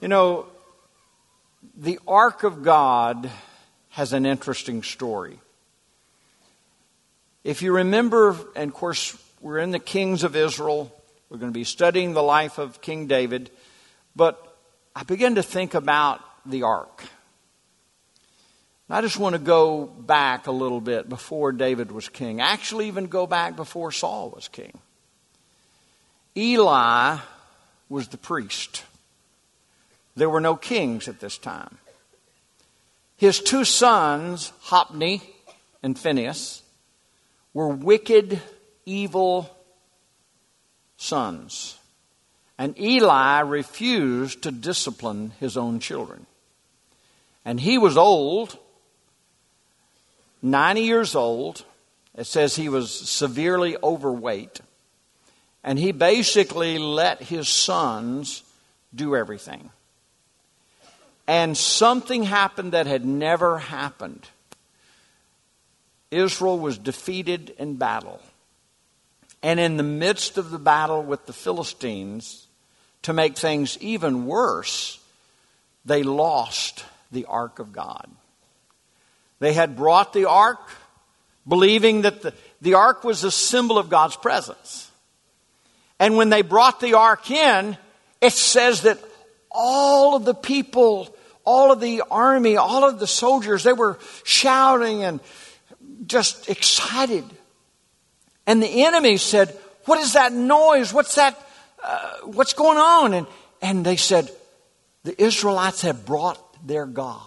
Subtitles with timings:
[0.00, 0.46] You know,
[1.76, 3.30] the Ark of God
[3.90, 5.38] has an interesting story.
[7.44, 10.90] If you remember, and of course, we're in the Kings of Israel,
[11.28, 13.50] we're going to be studying the life of King David,
[14.16, 14.56] but
[14.96, 17.04] I began to think about the Ark.
[18.88, 22.40] I just want to go back a little bit before David was king.
[22.40, 24.76] Actually, even go back before Saul was king.
[26.36, 27.18] Eli
[27.88, 28.82] was the priest.
[30.20, 31.78] There were no kings at this time.
[33.16, 35.22] His two sons, Hophni
[35.82, 36.62] and Phinehas,
[37.54, 38.38] were wicked,
[38.84, 39.48] evil
[40.98, 41.78] sons.
[42.58, 46.26] And Eli refused to discipline his own children.
[47.46, 48.58] And he was old,
[50.42, 51.64] 90 years old.
[52.14, 54.60] It says he was severely overweight.
[55.64, 58.42] And he basically let his sons
[58.94, 59.70] do everything.
[61.30, 64.28] And something happened that had never happened.
[66.10, 68.20] Israel was defeated in battle.
[69.40, 72.48] And in the midst of the battle with the Philistines,
[73.02, 74.98] to make things even worse,
[75.84, 78.10] they lost the ark of God.
[79.38, 80.68] They had brought the ark,
[81.46, 84.90] believing that the, the ark was a symbol of God's presence.
[86.00, 87.76] And when they brought the ark in,
[88.20, 88.98] it says that
[89.48, 95.02] all of the people all of the army, all of the soldiers, they were shouting
[95.02, 95.20] and
[96.06, 97.24] just excited.
[98.46, 100.92] And the enemy said, What is that noise?
[100.92, 101.38] What's that?
[101.82, 103.14] Uh, what's going on?
[103.14, 103.26] And,
[103.62, 104.30] and they said,
[105.04, 107.26] The Israelites have brought their God.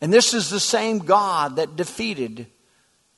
[0.00, 2.46] And this is the same God that defeated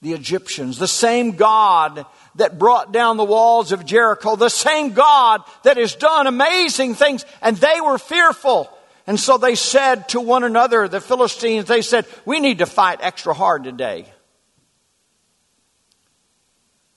[0.02, 5.42] the Egyptians, the same God that brought down the walls of Jericho, the same God
[5.62, 8.70] that has done amazing things, and they were fearful.
[9.06, 13.00] And so they said to one another, the Philistines, they said, We need to fight
[13.02, 14.06] extra hard today.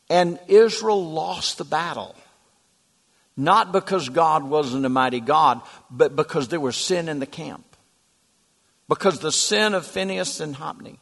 [0.09, 2.15] And Israel lost the battle.
[3.35, 7.65] Not because God wasn't a mighty God, but because there was sin in the camp.
[8.87, 10.97] Because the sin of Phinehas and Hophni.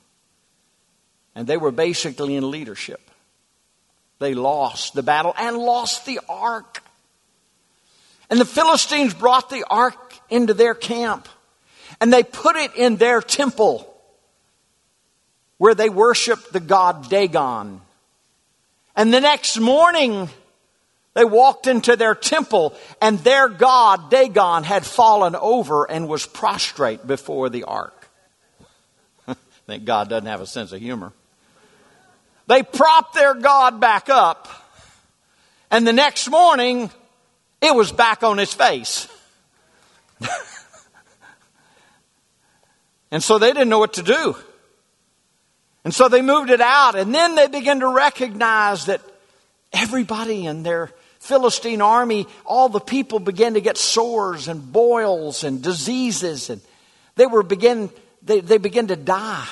[1.35, 2.99] And they were basically in leadership.
[4.19, 6.81] They lost the battle and lost the ark.
[8.29, 11.27] And the Philistines brought the ark into their camp
[12.01, 13.91] and they put it in their temple
[15.57, 17.81] where they worshiped the god Dagon.
[18.95, 20.29] And the next morning,
[21.13, 27.05] they walked into their temple and their god Dagon had fallen over and was prostrate
[27.07, 28.09] before the ark.
[29.67, 31.13] Thank God doesn't have a sense of humor.
[32.47, 34.47] They propped their God back up,
[35.71, 36.91] and the next morning,
[37.59, 39.07] it was back on its face.
[43.11, 44.35] And so they didn't know what to do.
[45.83, 49.01] And so they moved it out, and then they began to recognize that
[49.71, 55.61] everybody in their Philistine army, all the people began to get sores and boils and
[55.61, 56.61] diseases, and
[57.15, 57.89] they were begin
[58.21, 59.47] they, they began to die.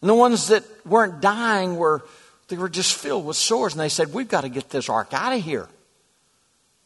[0.00, 2.04] And the ones that weren't dying were
[2.48, 5.08] they were just filled with sores, and they said, We've got to get this ark
[5.12, 5.68] out of here.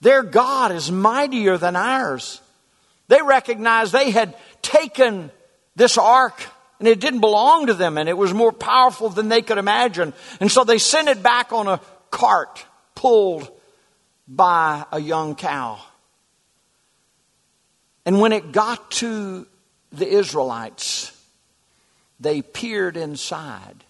[0.00, 2.40] Their God is mightier than ours.
[3.08, 5.30] They recognized they had taken
[5.74, 6.42] this ark
[6.78, 10.12] and it didn't belong to them and it was more powerful than they could imagine.
[10.40, 11.80] And so they sent it back on a
[12.10, 12.64] cart
[12.94, 13.50] pulled
[14.28, 15.78] by a young cow.
[18.04, 19.46] And when it got to
[19.92, 21.12] the Israelites,
[22.20, 23.84] they peered inside.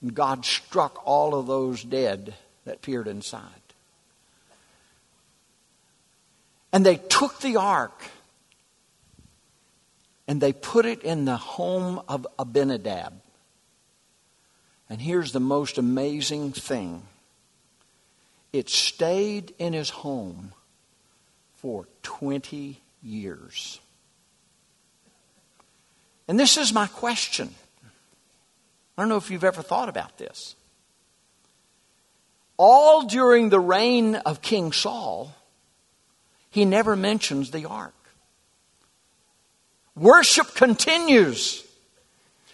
[0.00, 2.34] And God struck all of those dead
[2.64, 3.42] that peered inside.
[6.76, 8.02] And they took the ark
[10.28, 13.14] and they put it in the home of Abinadab.
[14.90, 17.02] And here's the most amazing thing
[18.52, 20.52] it stayed in his home
[21.54, 23.80] for 20 years.
[26.28, 27.54] And this is my question.
[28.98, 30.56] I don't know if you've ever thought about this.
[32.58, 35.34] All during the reign of King Saul,
[36.50, 37.94] he never mentions the ark.
[39.94, 41.66] Worship continues.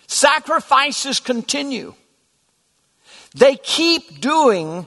[0.06, 1.94] Sacrifices continue.
[3.34, 4.86] They keep doing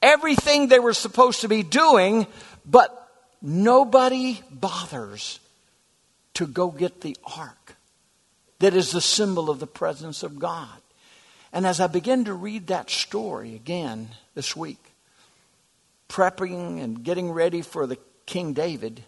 [0.00, 2.26] everything they were supposed to be doing,
[2.64, 3.08] but
[3.40, 5.38] nobody bothers
[6.34, 7.76] to go get the ark
[8.62, 10.68] that is the symbol of the presence of God.
[11.52, 14.82] And as I begin to read that story again this week,
[16.08, 19.04] prepping and getting ready for the King David,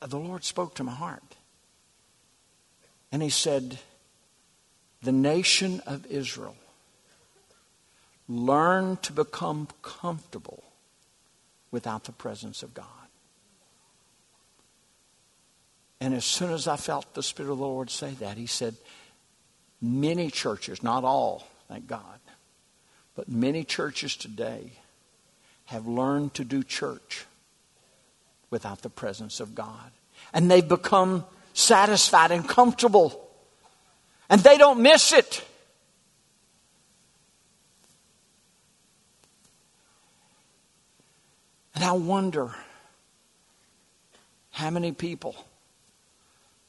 [0.00, 1.22] uh, the Lord spoke to my heart.
[3.12, 3.78] And he said,
[5.02, 6.56] The nation of Israel,
[8.28, 10.62] learn to become comfortable
[11.70, 12.86] without the presence of God.
[16.00, 18.76] And as soon as I felt the Spirit of the Lord say that, he said,
[19.82, 22.20] Many churches, not all, thank God,
[23.14, 24.72] but many churches today
[25.70, 27.26] have learned to do church
[28.50, 29.92] without the presence of God.
[30.32, 33.28] And they've become satisfied and comfortable.
[34.28, 35.44] And they don't miss it.
[41.76, 42.52] And I wonder
[44.50, 45.36] how many people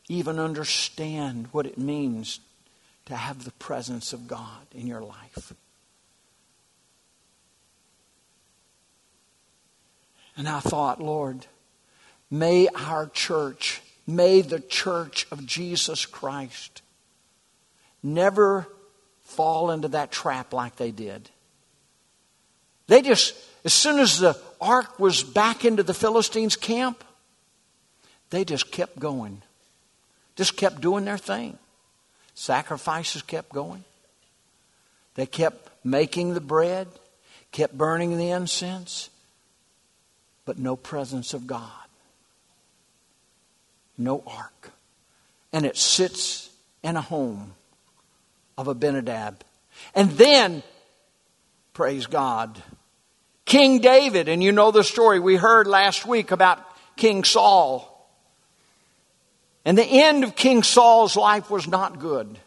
[0.09, 2.39] even understand what it means
[3.05, 5.53] to have the presence of God in your life.
[10.37, 11.45] And I thought, Lord,
[12.29, 16.81] may our church, may the church of Jesus Christ
[18.01, 18.67] never
[19.23, 21.29] fall into that trap like they did.
[22.87, 27.03] They just, as soon as the ark was back into the Philistines' camp,
[28.29, 29.41] they just kept going,
[30.35, 31.57] just kept doing their thing.
[32.33, 33.83] Sacrifices kept going.
[35.15, 36.87] They kept making the bread,
[37.51, 39.09] kept burning the incense,
[40.51, 41.71] but no presence of God.
[43.97, 44.71] No ark.
[45.53, 46.49] And it sits
[46.83, 47.53] in a home
[48.57, 49.45] of Abinadab.
[49.95, 50.61] And then,
[51.71, 52.61] praise God,
[53.45, 56.59] King David, and you know the story we heard last week about
[56.97, 57.87] King Saul.
[59.63, 62.37] And the end of King Saul's life was not good.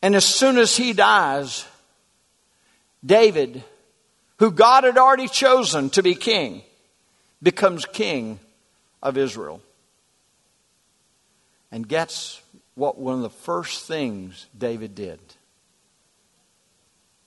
[0.00, 1.66] And as soon as he dies,
[3.04, 3.62] David,
[4.40, 6.62] who God had already chosen to be king,
[7.42, 8.40] becomes king
[9.02, 9.60] of Israel.
[11.70, 12.40] And gets
[12.74, 15.20] what one of the first things David did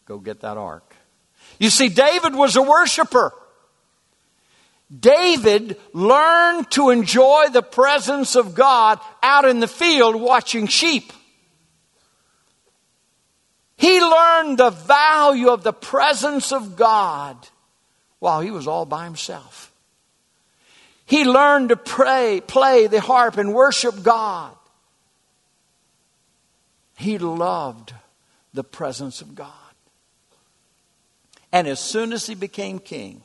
[0.06, 0.96] go get that ark.
[1.60, 3.32] You see, David was a worshiper.
[5.00, 11.14] David learned to enjoy the presence of God out in the field watching sheep.
[13.78, 17.38] He learned the value of the presence of God
[18.20, 19.72] while he was all by himself.
[21.06, 24.56] He learned to pray, play the harp, and worship God.
[26.96, 27.94] He loved
[28.54, 29.52] the presence of God.
[31.52, 33.22] And as soon as he became king,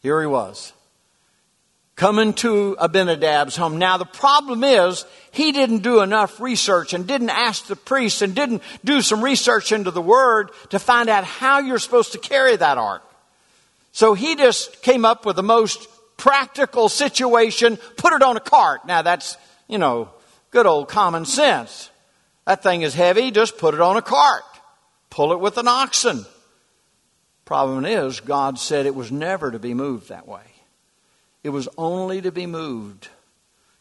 [0.00, 0.72] here he was,
[1.94, 3.78] coming to Abinadab's home.
[3.78, 8.34] Now, the problem is, he didn't do enough research and didn't ask the priest and
[8.34, 12.56] didn't do some research into the word to find out how you're supposed to carry
[12.56, 13.02] that ark.
[13.92, 15.86] So he just came up with the most
[16.16, 18.86] practical situation, put it on a cart.
[18.86, 19.36] Now, that's,
[19.68, 20.10] you know,
[20.50, 21.90] good old common sense.
[22.46, 24.42] That thing is heavy, just put it on a cart.
[25.10, 26.24] Pull it with an oxen.
[27.44, 30.51] Problem is, God said it was never to be moved that way.
[31.42, 33.08] It was only to be moved,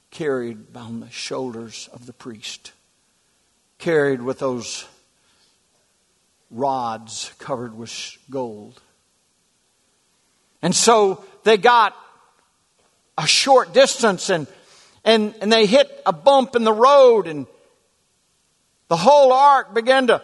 [0.09, 2.71] carried on the shoulders of the priest,
[3.77, 4.85] carried with those
[6.49, 8.81] rods covered with gold.
[10.61, 11.95] And so they got
[13.17, 14.47] a short distance and,
[15.03, 17.47] and, and they hit a bump in the road and
[18.87, 20.21] the whole ark began to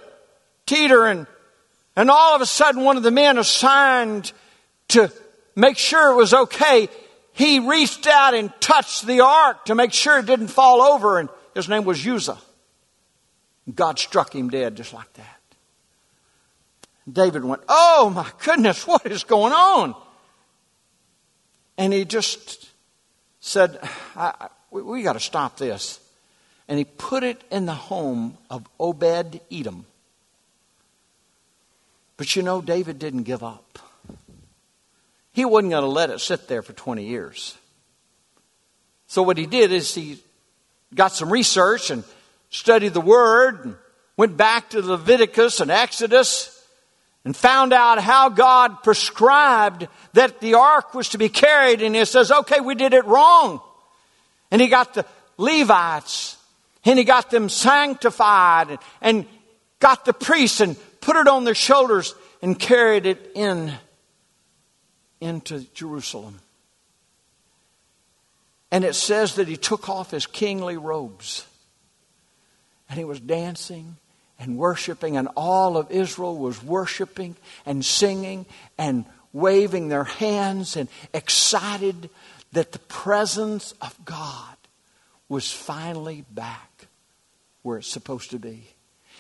[0.66, 1.28] teeter and
[1.98, 4.32] and all of a sudden, one of the men assigned
[4.90, 5.12] to
[5.56, 6.90] make sure it was okay,
[7.38, 11.30] he reached out and touched the ark to make sure it didn't fall over, and
[11.54, 12.40] his name was Uzzah.
[13.74, 15.40] God struck him dead just like that.
[17.12, 19.94] David went, Oh my goodness, what is going on?
[21.78, 22.72] And he just
[23.40, 23.80] said,
[24.72, 26.00] We, we got to stop this.
[26.68, 29.86] And he put it in the home of Obed Edom.
[32.18, 33.78] But you know, David didn't give up.
[35.38, 37.56] He wasn't going to let it sit there for 20 years.
[39.06, 40.18] So what he did is he
[40.96, 42.04] got some research and
[42.50, 43.76] studied the Word and
[44.18, 46.60] went back to Leviticus and Exodus
[47.24, 51.84] and found out how God prescribed that the ark was to be carried.
[51.84, 53.62] And he says, okay, we did it wrong.
[54.50, 55.06] And he got the
[55.38, 56.36] Levites
[56.84, 59.26] and he got them sanctified and, and
[59.78, 63.72] got the priests and put it on their shoulders, and carried it in
[65.20, 66.40] into Jerusalem.
[68.72, 71.46] And it says that he took off his kingly robes
[72.90, 73.98] and he was dancing
[74.40, 78.46] and worshiping, and all of Israel was worshiping and singing
[78.78, 82.10] and waving their hands and excited
[82.52, 84.56] that the presence of God
[85.28, 86.88] was finally back
[87.64, 88.64] where it's supposed to be.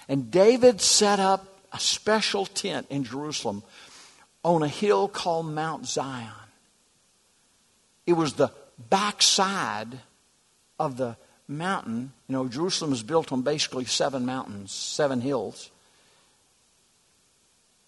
[0.08, 3.64] And David set up a special tent in Jerusalem
[4.48, 6.32] on a hill called Mount Zion.
[8.06, 8.50] It was the
[8.90, 10.00] backside
[10.80, 11.18] of the
[11.50, 12.14] mountain.
[12.30, 15.70] You know, Jerusalem is built on basically seven mountains, seven hills.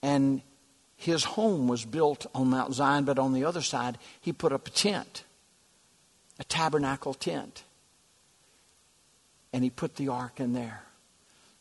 [0.03, 0.41] And
[0.97, 4.67] his home was built on Mount Zion, but on the other side, he put up
[4.67, 5.23] a tent,
[6.39, 7.63] a tabernacle tent.
[9.53, 10.83] And he put the ark in there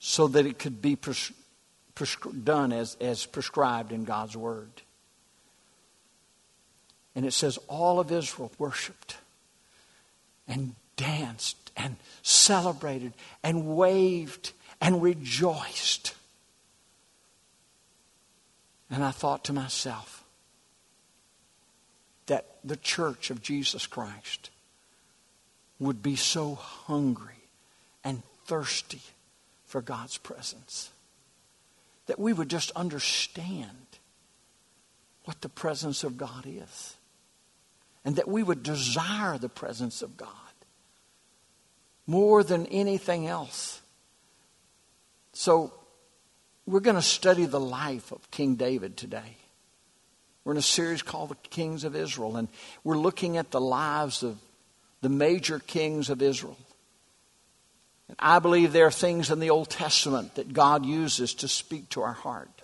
[0.00, 1.32] so that it could be pres-
[1.94, 4.70] pres- done as, as prescribed in God's word.
[7.18, 9.16] And it says, all of Israel worshiped
[10.46, 16.14] and danced and celebrated and waved and rejoiced.
[18.88, 20.22] And I thought to myself
[22.26, 24.50] that the church of Jesus Christ
[25.80, 27.42] would be so hungry
[28.04, 29.02] and thirsty
[29.66, 30.90] for God's presence
[32.06, 33.88] that we would just understand
[35.24, 36.94] what the presence of God is
[38.08, 40.30] and that we would desire the presence of God
[42.06, 43.82] more than anything else.
[45.34, 45.74] So,
[46.64, 49.36] we're going to study the life of King David today.
[50.42, 52.48] We're in a series called The Kings of Israel, and
[52.82, 54.38] we're looking at the lives of
[55.02, 56.56] the major kings of Israel.
[58.08, 61.90] And I believe there are things in the Old Testament that God uses to speak
[61.90, 62.62] to our heart.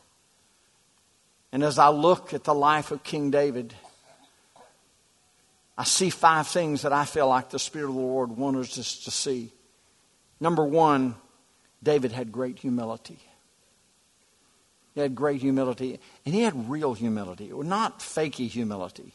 [1.52, 3.74] And as I look at the life of King David,
[5.76, 9.04] I see five things that I feel like the Spirit of the Lord wants us
[9.04, 9.52] to see.
[10.40, 11.16] Number one,
[11.82, 13.18] David had great humility.
[14.94, 19.12] He had great humility, and he had real humility, not fakey humility.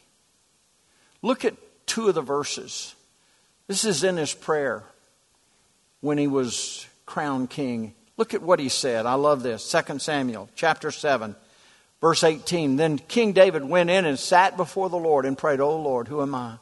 [1.22, 1.54] Look at
[1.86, 2.94] two of the verses.
[3.66, 4.84] This is in his prayer
[6.00, 7.94] when he was crowned king.
[8.18, 9.06] Look at what he said.
[9.06, 9.70] I love this.
[9.70, 11.34] 2 Samuel chapter 7
[12.00, 15.80] Verse 18 Then King David went in and sat before the Lord and prayed, O
[15.80, 16.54] Lord, who am I?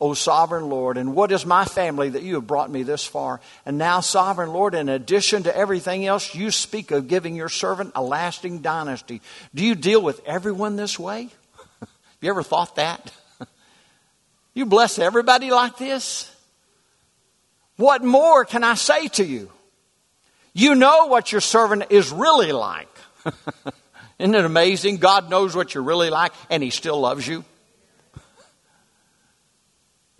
[0.00, 3.40] O sovereign Lord, and what is my family that you have brought me this far?
[3.66, 7.90] And now, sovereign Lord, in addition to everything else, you speak of giving your servant
[7.96, 9.20] a lasting dynasty.
[9.52, 11.30] Do you deal with everyone this way?
[11.80, 11.88] Have
[12.20, 13.12] you ever thought that?
[14.54, 16.32] you bless everybody like this?
[17.74, 19.50] What more can I say to you?
[20.52, 22.88] You know what your servant is really like.
[24.18, 24.96] Isn't it amazing?
[24.96, 27.44] God knows what you're really like, and He still loves you.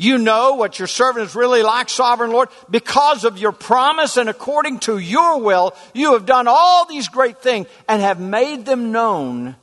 [0.00, 4.28] You know what your servant is really like, sovereign Lord, because of your promise and
[4.28, 8.93] according to your will, you have done all these great things and have made them
[8.93, 9.57] known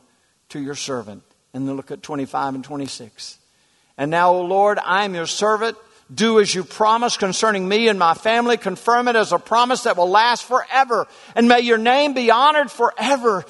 [0.50, 1.24] to your servant.
[1.54, 3.38] And then look at 25 and 26.
[3.98, 5.78] And now, O Lord, I am your servant.
[6.14, 8.58] Do as you promised concerning me and my family.
[8.58, 11.08] Confirm it as a promise that will last forever.
[11.34, 13.46] And may your name be honored forever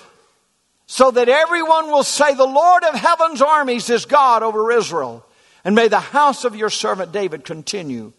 [0.88, 5.26] so that everyone will say, The Lord of heaven's armies is God over Israel.
[5.64, 8.14] And may the house of your servant David continue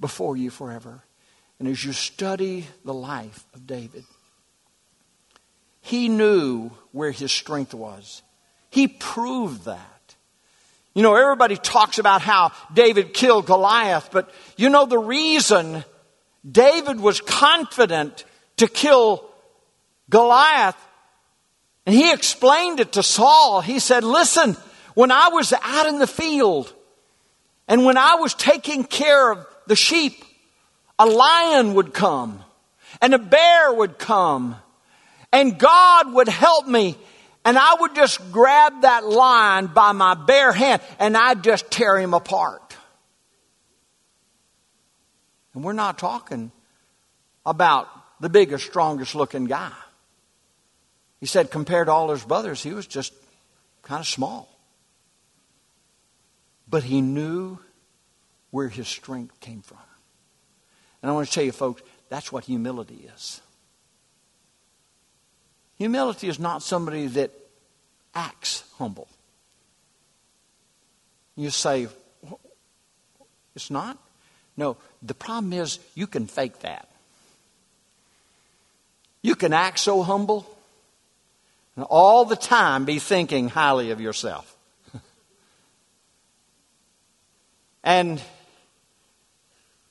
[0.00, 1.02] before you forever.
[1.58, 4.04] And as you study the life of David,
[5.82, 8.22] he knew where his strength was.
[8.70, 10.14] He proved that.
[10.94, 15.84] You know, everybody talks about how David killed Goliath, but you know the reason
[16.50, 18.24] David was confident
[18.56, 19.24] to kill
[20.08, 20.76] Goliath
[21.86, 23.60] and he explained it to Saul.
[23.60, 24.56] He said, Listen,
[24.94, 26.72] when I was out in the field
[27.68, 30.24] and when I was taking care of the sheep,
[30.98, 32.42] a lion would come
[33.00, 34.56] and a bear would come
[35.32, 36.96] and God would help me
[37.44, 41.96] and I would just grab that lion by my bare hand and I'd just tear
[41.98, 42.76] him apart.
[45.54, 46.50] And we're not talking
[47.44, 47.88] about
[48.20, 49.72] the biggest, strongest looking guy.
[51.20, 53.12] He said, compared to all his brothers, he was just
[53.82, 54.48] kind of small.
[56.68, 57.58] But he knew
[58.50, 59.78] where his strength came from.
[61.00, 63.40] And I want to tell you, folks, that's what humility is.
[65.78, 67.32] Humility is not somebody that
[68.14, 69.08] acts humble.
[71.36, 71.88] You say,
[73.54, 73.98] it's not?
[74.56, 76.88] No, the problem is you can fake that.
[79.20, 80.46] You can act so humble,
[81.76, 84.56] and all the time be thinking highly of yourself.
[87.84, 88.22] and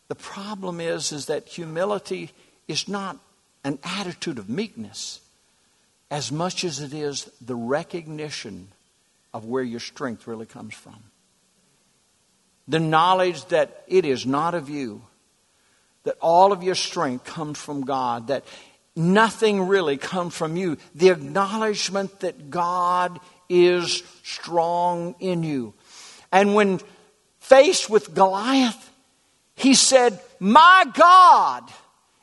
[0.07, 2.31] the problem is is that humility
[2.67, 3.17] is not
[3.63, 5.21] an attitude of meekness
[6.11, 8.67] as much as it is the recognition
[9.33, 10.95] of where your strength really comes from.
[12.67, 15.01] The knowledge that it is not of you,
[16.03, 18.45] that all of your strength comes from God, that
[18.95, 20.77] nothing really comes from you.
[20.93, 25.73] The acknowledgement that God is strong in you.
[26.31, 26.79] And when
[27.39, 28.91] faced with Goliath,
[29.55, 31.63] he said, My God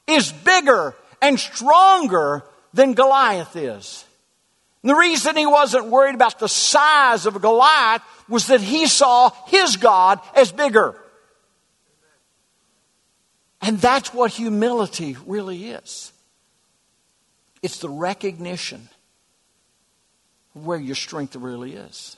[0.07, 4.05] is bigger and stronger than Goliath is.
[4.83, 9.31] And the reason he wasn't worried about the size of Goliath was that he saw
[9.47, 10.97] his God as bigger.
[13.61, 16.12] And that's what humility really is
[17.63, 18.89] it's the recognition
[20.55, 22.17] of where your strength really is.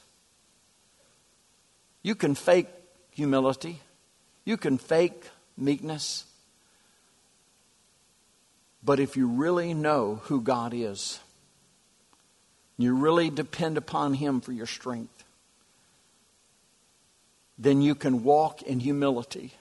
[2.02, 2.68] You can fake
[3.10, 3.80] humility,
[4.44, 6.24] you can fake meekness.
[8.82, 11.18] But if you really know who God is,
[12.76, 15.24] you really depend upon Him for your strength,
[17.56, 19.54] then you can walk in humility.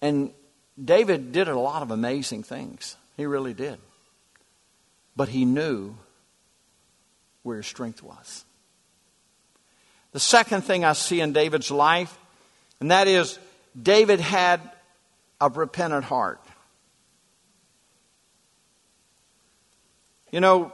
[0.00, 0.30] And
[0.82, 2.96] David did a lot of amazing things.
[3.16, 3.78] He really did.
[5.16, 5.96] But he knew
[7.42, 8.44] where his strength was.
[10.12, 12.16] The second thing I see in David's life,
[12.80, 13.38] and that is
[13.80, 14.60] David had
[15.40, 16.40] a repentant heart.
[20.30, 20.72] You know,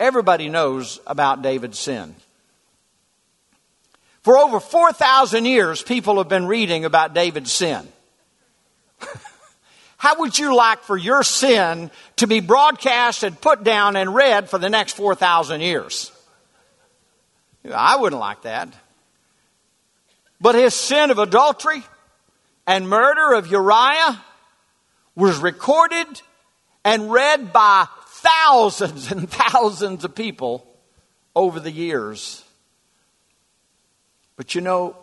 [0.00, 2.14] everybody knows about David's sin.
[4.22, 7.86] For over 4,000 years, people have been reading about David's sin.
[9.98, 14.48] How would you like for your sin to be broadcast and put down and read
[14.48, 16.12] for the next 4,000 years?
[17.70, 18.72] I wouldn't like that.
[20.40, 21.82] But his sin of adultery
[22.64, 24.22] and murder of Uriah
[25.16, 26.06] was recorded
[26.84, 30.64] and read by thousands and thousands of people
[31.34, 32.44] over the years.
[34.36, 34.96] But you know,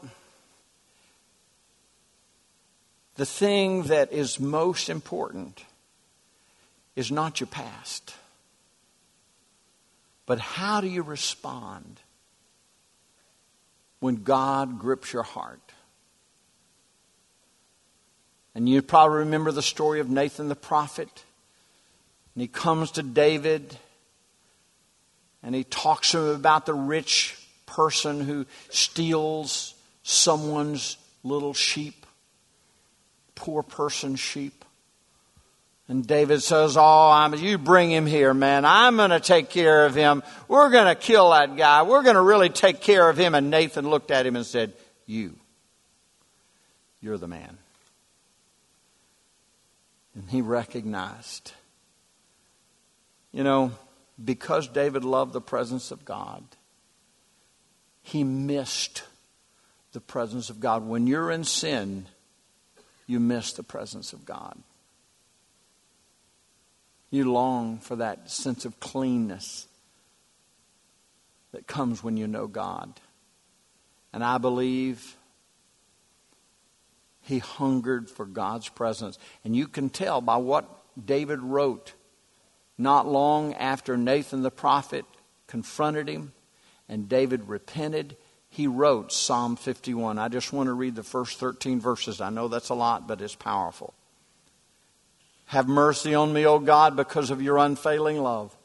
[3.16, 5.64] the thing that is most important
[6.96, 8.14] is not your past,
[10.26, 12.00] but how do you respond
[14.00, 15.62] when God grips your heart?
[18.54, 21.24] And you probably remember the story of Nathan the prophet.
[22.34, 23.78] And he comes to David
[25.44, 32.05] and he talks to him about the rich person who steals someone's little sheep
[33.36, 34.66] poor person sheep.
[35.88, 38.66] And David says, Oh, I'm, you bring him here, man.
[38.66, 40.24] I'm going to take care of him.
[40.48, 41.84] We're going to kill that guy.
[41.84, 43.36] We're going to really take care of him.
[43.36, 44.74] And Nathan looked at him and said,
[45.06, 45.36] You.
[47.02, 47.58] You're the man.
[50.16, 51.52] And he recognized,
[53.32, 53.74] you know,
[54.24, 56.44] because David loved the presence of God,
[58.02, 59.04] he missed
[59.92, 60.88] the presence of God.
[60.88, 62.08] When you're in sin,
[63.08, 64.58] you miss the presence of God.
[67.12, 69.68] You long for that sense of cleanness
[71.52, 73.00] that comes when you know God.
[74.12, 75.16] And I believe
[77.22, 79.18] he hungered for God's presence.
[79.44, 80.70] And you can tell by what
[81.04, 81.94] David wrote
[82.78, 85.06] not long after Nathan the prophet
[85.48, 86.34] confronted him
[86.90, 88.18] and David repented
[88.56, 90.18] he wrote Psalm 51.
[90.18, 92.22] I just want to read the first 13 verses.
[92.22, 93.94] I know that's a lot, but it's powerful.
[95.48, 98.56] Have mercy on me, O God, because of your unfailing love.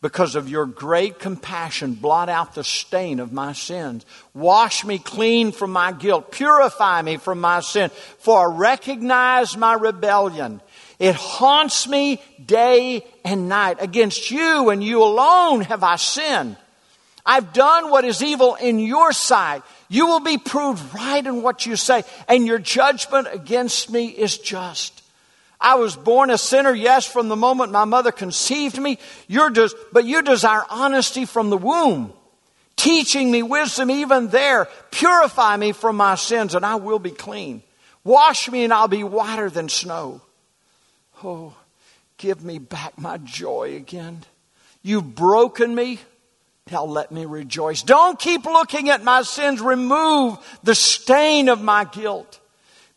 [0.00, 4.06] Because of your great compassion, blot out the stain of my sins.
[4.32, 6.30] Wash me clean from my guilt.
[6.30, 7.90] Purify me from my sin.
[8.18, 10.60] For I recognize my rebellion.
[11.00, 13.78] It haunts me day and night.
[13.80, 16.56] Against you and you alone have I sinned.
[17.24, 19.62] I've done what is evil in your sight.
[19.88, 24.38] You will be proved right in what you say, and your judgment against me is
[24.38, 25.02] just.
[25.60, 28.98] I was born a sinner, yes, from the moment my mother conceived me.
[29.28, 32.12] You're des- but you desire honesty from the womb,
[32.74, 34.66] teaching me wisdom even there.
[34.90, 37.62] Purify me from my sins, and I will be clean.
[38.02, 40.20] Wash me, and I'll be whiter than snow.
[41.22, 41.54] Oh,
[42.16, 44.24] give me back my joy again.
[44.82, 46.00] You've broken me
[46.70, 47.82] now let me rejoice.
[47.82, 49.60] Don't keep looking at my sins.
[49.60, 52.40] Remove the stain of my guilt.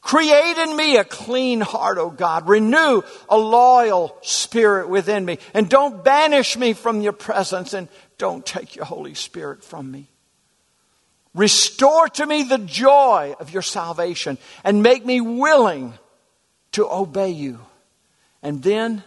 [0.01, 2.47] Create in me a clean heart, O God.
[2.47, 5.39] Renew a loyal spirit within me.
[5.55, 7.87] And don't banish me from your presence and
[8.19, 10.07] don't take your Holy Spirit from me.
[11.33, 15.95] Restore to me the joy of your salvation and make me willing
[16.73, 17.59] to obey you.
[18.43, 19.03] And then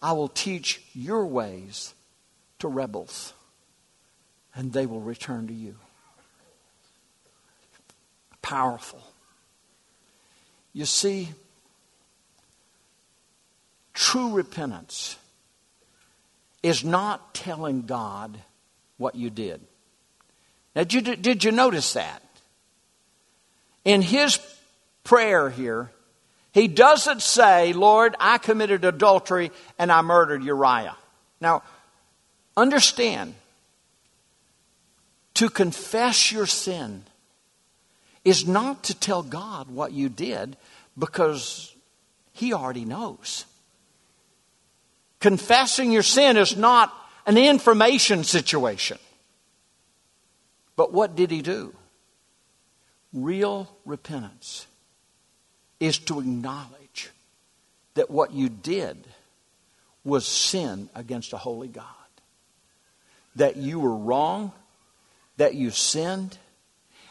[0.00, 1.94] I will teach your ways
[2.60, 3.34] to rebels.
[4.60, 5.74] And they will return to you.
[8.42, 9.02] Powerful.
[10.74, 11.30] You see,
[13.94, 15.16] true repentance
[16.62, 18.36] is not telling God
[18.98, 19.62] what you did.
[20.76, 22.22] Now, did you, did you notice that?
[23.86, 24.38] In his
[25.04, 25.90] prayer here,
[26.52, 30.96] he doesn't say, Lord, I committed adultery and I murdered Uriah.
[31.40, 31.62] Now,
[32.58, 33.32] understand,
[35.34, 37.04] to confess your sin
[38.24, 40.56] is not to tell God what you did
[40.98, 41.74] because
[42.32, 43.44] He already knows.
[45.20, 46.94] Confessing your sin is not
[47.26, 48.98] an information situation.
[50.76, 51.74] But what did He do?
[53.12, 54.66] Real repentance
[55.78, 57.10] is to acknowledge
[57.94, 59.06] that what you did
[60.04, 61.84] was sin against a holy God.
[63.36, 64.52] That you were wrong,
[65.40, 66.36] that you sinned,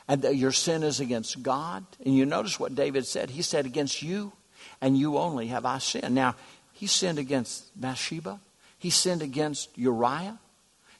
[0.07, 1.83] and that your sin is against God.
[2.05, 3.31] And you notice what David said.
[3.31, 4.33] He said, Against you
[4.79, 6.13] and you only have I sinned.
[6.13, 6.35] Now,
[6.73, 8.39] he sinned against Bathsheba,
[8.77, 10.37] he sinned against Uriah,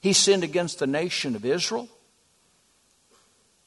[0.01, 1.87] he sinned against the nation of Israel.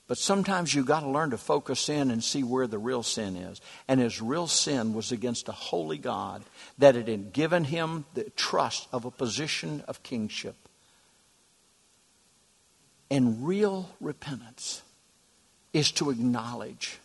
[0.08, 3.36] But sometimes you've got to learn to focus in and see where the real sin
[3.36, 3.60] is.
[3.86, 6.42] And his real sin was against a holy God
[6.78, 10.56] that had given him the trust of a position of kingship.
[13.12, 14.80] And real repentance
[15.74, 16.98] is to acknowledge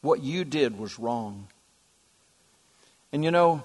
[0.00, 1.46] what you did was wrong.
[3.12, 3.62] And you know,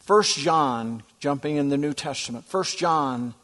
[0.00, 3.34] First John, jumping in the New Testament, First John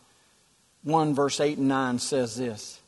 [0.83, 2.81] 1, verse 8 and 9 says this.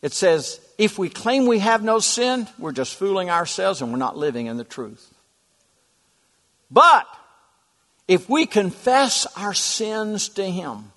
[0.00, 3.98] It says, If we claim we have no sin, we're just fooling ourselves and we're
[3.98, 5.12] not living in the truth.
[6.70, 7.06] But
[8.08, 10.92] if we confess our sins to Him,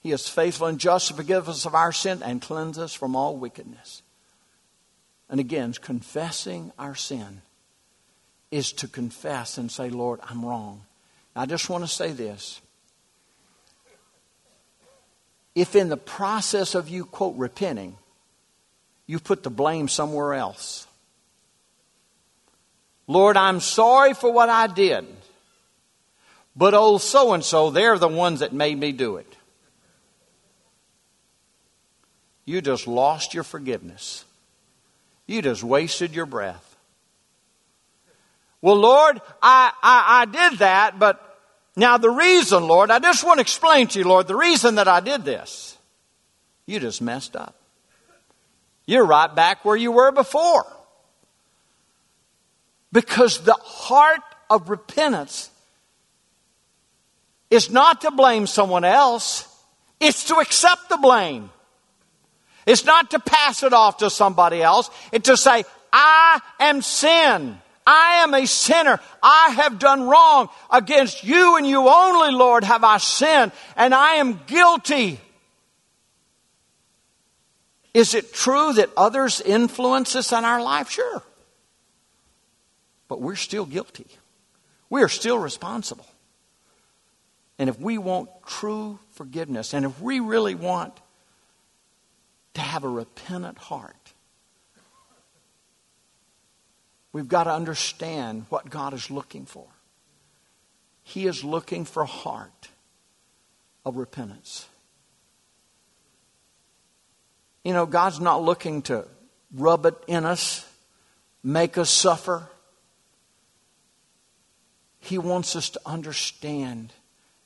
[0.00, 3.14] He is faithful and just to forgive us of our sin and cleanse us from
[3.14, 4.02] all wickedness.
[5.28, 7.42] And again, confessing our sin
[8.50, 10.82] is to confess and say, Lord, I'm wrong.
[11.36, 12.60] I just want to say this
[15.54, 17.96] if in the process of you, quote, repenting,
[19.06, 20.86] you put the blame somewhere else.
[23.06, 25.04] Lord, I'm sorry for what I did,
[26.54, 29.36] but oh, old so and so, they're the ones that made me do it.
[32.50, 34.24] You just lost your forgiveness.
[35.28, 36.76] You just wasted your breath.
[38.60, 41.24] Well, Lord, I, I, I did that, but
[41.76, 44.88] now, the reason, Lord, I just want to explain to you, Lord, the reason that
[44.88, 45.78] I did this.
[46.66, 47.54] You just messed up.
[48.84, 50.66] You're right back where you were before.
[52.90, 55.50] Because the heart of repentance
[57.48, 59.46] is not to blame someone else,
[60.00, 61.50] it's to accept the blame.
[62.66, 67.58] It's not to pass it off to somebody else, it's to say, I am sin.
[67.86, 69.00] I am a sinner.
[69.22, 70.48] I have done wrong.
[70.70, 75.18] Against you and you only, Lord, have I sinned, and I am guilty.
[77.92, 80.90] Is it true that others influence us in our life?
[80.90, 81.22] Sure.
[83.08, 84.06] But we're still guilty.
[84.88, 86.06] We are still responsible.
[87.58, 90.94] And if we want true forgiveness, and if we really want
[92.54, 94.12] to have a repentant heart,
[97.12, 99.66] We've got to understand what God is looking for.
[101.02, 102.68] He is looking for a heart
[103.84, 104.68] of repentance.
[107.64, 109.06] You know, God's not looking to
[109.52, 110.66] rub it in us,
[111.42, 112.48] make us suffer.
[115.00, 116.92] He wants us to understand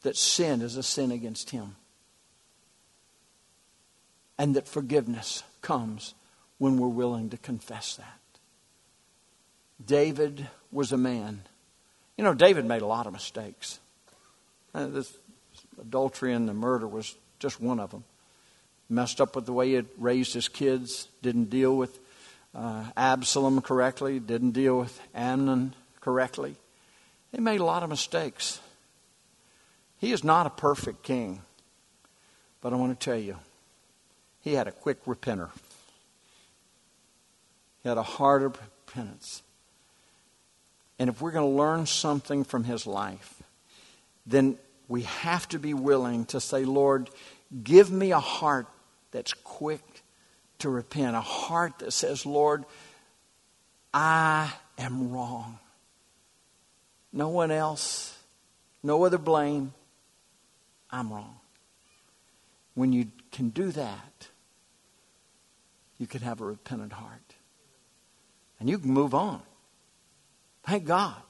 [0.02, 1.76] that sin is a sin against Him.
[4.38, 6.14] And that forgiveness comes
[6.58, 8.18] when we're willing to confess that.
[9.84, 11.42] David was a man.
[12.16, 13.78] You know, David made a lot of mistakes.
[14.74, 15.12] Uh, this
[15.80, 18.04] adultery and the murder was just one of them.
[18.88, 21.98] Messed up with the way he raised his kids, didn't deal with
[22.54, 26.56] uh, Absalom correctly, didn't deal with Amnon correctly.
[27.32, 28.60] He made a lot of mistakes.
[29.98, 31.42] He is not a perfect king.
[32.60, 33.36] But I want to tell you,
[34.44, 35.48] he had a quick repenter.
[37.82, 39.42] He had a heart of repentance.
[40.98, 43.42] And if we're going to learn something from his life,
[44.26, 47.08] then we have to be willing to say, Lord,
[47.62, 48.66] give me a heart
[49.12, 49.80] that's quick
[50.58, 52.64] to repent, a heart that says, Lord,
[53.94, 55.58] I am wrong.
[57.14, 58.18] No one else,
[58.82, 59.72] no other blame.
[60.90, 61.36] I'm wrong.
[62.74, 64.28] When you can do that,
[65.98, 67.34] you can have a repentant heart.
[68.60, 69.42] And you can move on.
[70.66, 71.20] Thank God.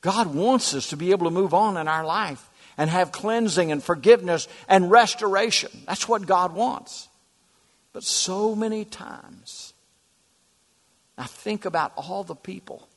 [0.00, 3.72] God wants us to be able to move on in our life and have cleansing
[3.72, 5.70] and forgiveness and restoration.
[5.86, 7.08] That's what God wants.
[7.92, 9.72] But so many times,
[11.16, 12.88] I think about all the people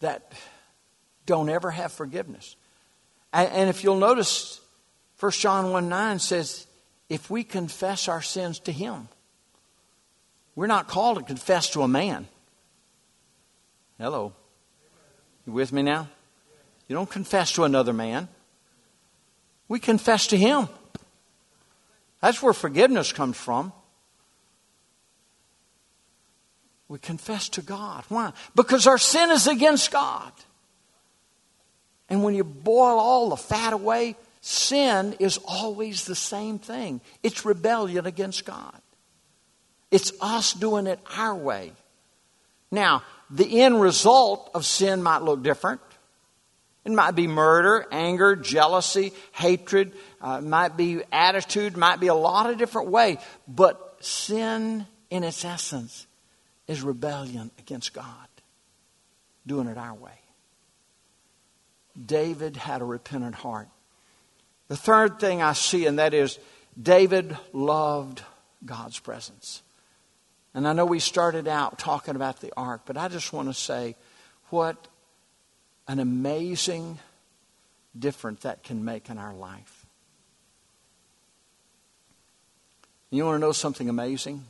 [0.00, 0.32] that
[1.26, 2.56] don't ever have forgiveness.
[3.32, 4.60] And, if you'll notice,
[5.18, 6.67] 1 John 1 9 says,
[7.08, 9.08] if we confess our sins to Him,
[10.54, 12.26] we're not called to confess to a man.
[13.98, 14.32] Hello.
[15.46, 16.08] You with me now?
[16.88, 18.28] You don't confess to another man.
[19.68, 20.68] We confess to Him.
[22.20, 23.72] That's where forgiveness comes from.
[26.88, 28.04] We confess to God.
[28.08, 28.32] Why?
[28.54, 30.32] Because our sin is against God.
[32.08, 37.44] And when you boil all the fat away, sin is always the same thing it's
[37.44, 38.80] rebellion against God.
[39.90, 41.72] It's us doing it our way.
[42.70, 45.80] Now, the end result of sin might look different.
[46.84, 52.48] It might be murder, anger, jealousy, hatred, uh, might be attitude, might be a lot
[52.48, 53.18] of different ways.
[53.46, 56.06] But sin, in its essence,
[56.66, 58.28] is rebellion against God,
[59.46, 60.12] doing it our way.
[62.06, 63.68] David had a repentant heart.
[64.68, 66.38] The third thing I see, and that is
[66.80, 68.22] David loved
[68.64, 69.62] God's presence.
[70.54, 73.54] And I know we started out talking about the ark, but I just want to
[73.54, 73.96] say
[74.50, 74.88] what
[75.86, 76.98] an amazing
[77.98, 79.86] difference that can make in our life.
[83.10, 84.44] You want to know something amazing?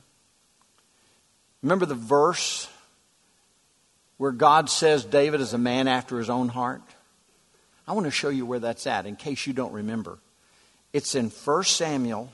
[1.63, 2.69] Remember the verse
[4.17, 6.83] where God says David is a man after his own heart?
[7.89, 10.19] I want to show you where that's at in case you don't remember.
[10.93, 12.31] It's in 1 Samuel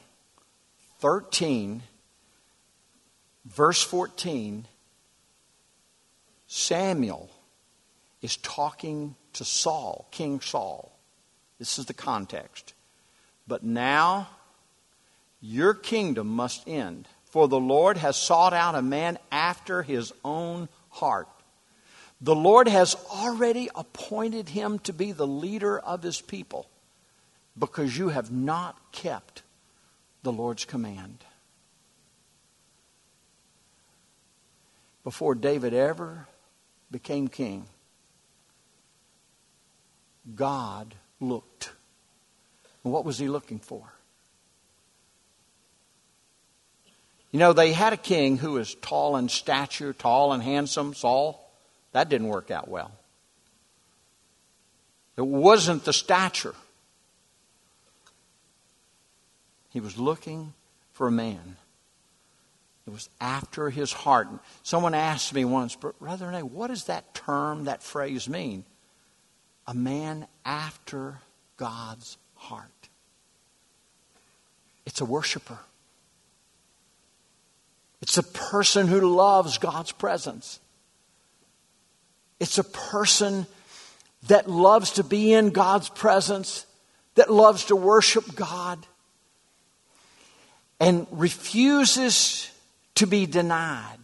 [0.99, 1.81] 13,
[3.45, 4.67] verse 14.
[6.49, 7.31] Samuel
[8.21, 10.91] is talking to Saul, King Saul.
[11.61, 12.75] This is the context.
[13.47, 14.31] But now
[15.41, 17.07] your kingdom must end.
[17.27, 21.29] For the Lord has sought out a man after his own heart.
[22.21, 26.67] The Lord has already appointed him to be the leader of his people
[27.59, 29.43] because you have not kept
[30.23, 31.19] the Lord's command.
[35.05, 36.27] Before David ever
[36.91, 37.67] became king,
[40.35, 41.73] God looked.
[42.83, 43.83] And what was he looking for?
[47.33, 51.44] You know, they had a king who was tall in stature, tall and handsome, Saul.
[51.95, 52.91] That didn't work out well.
[55.17, 56.57] It wasn't the stature.
[59.71, 60.55] He was looking
[60.93, 61.57] for a man.
[62.85, 64.27] It was after his heart.
[64.65, 68.65] Someone asked me once, Brother Renee, what does that term, that phrase mean?
[69.69, 71.21] A man after
[71.57, 72.89] God's heart.
[74.85, 75.61] It's a worshiper.
[78.03, 80.59] It's a person who loves God's presence.
[82.41, 83.47] It's a person
[84.29, 86.67] that loves to be in God's presence,
[87.15, 88.87] that loves to worship God,
[90.81, 92.51] and refuses
[92.97, 93.99] to be denied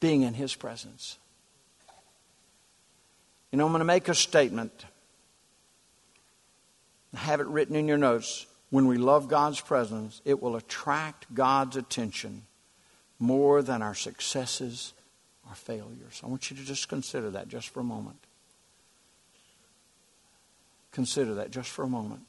[0.00, 1.18] being in His presence.
[3.50, 4.84] You know, I'm going to make a statement.
[7.14, 8.46] Have it written in your notes.
[8.70, 12.42] When we love God's presence, it will attract God's attention
[13.20, 14.92] more than our successes
[15.48, 16.20] or failures.
[16.22, 18.18] I want you to just consider that just for a moment.
[20.92, 22.26] Consider that just for a moment.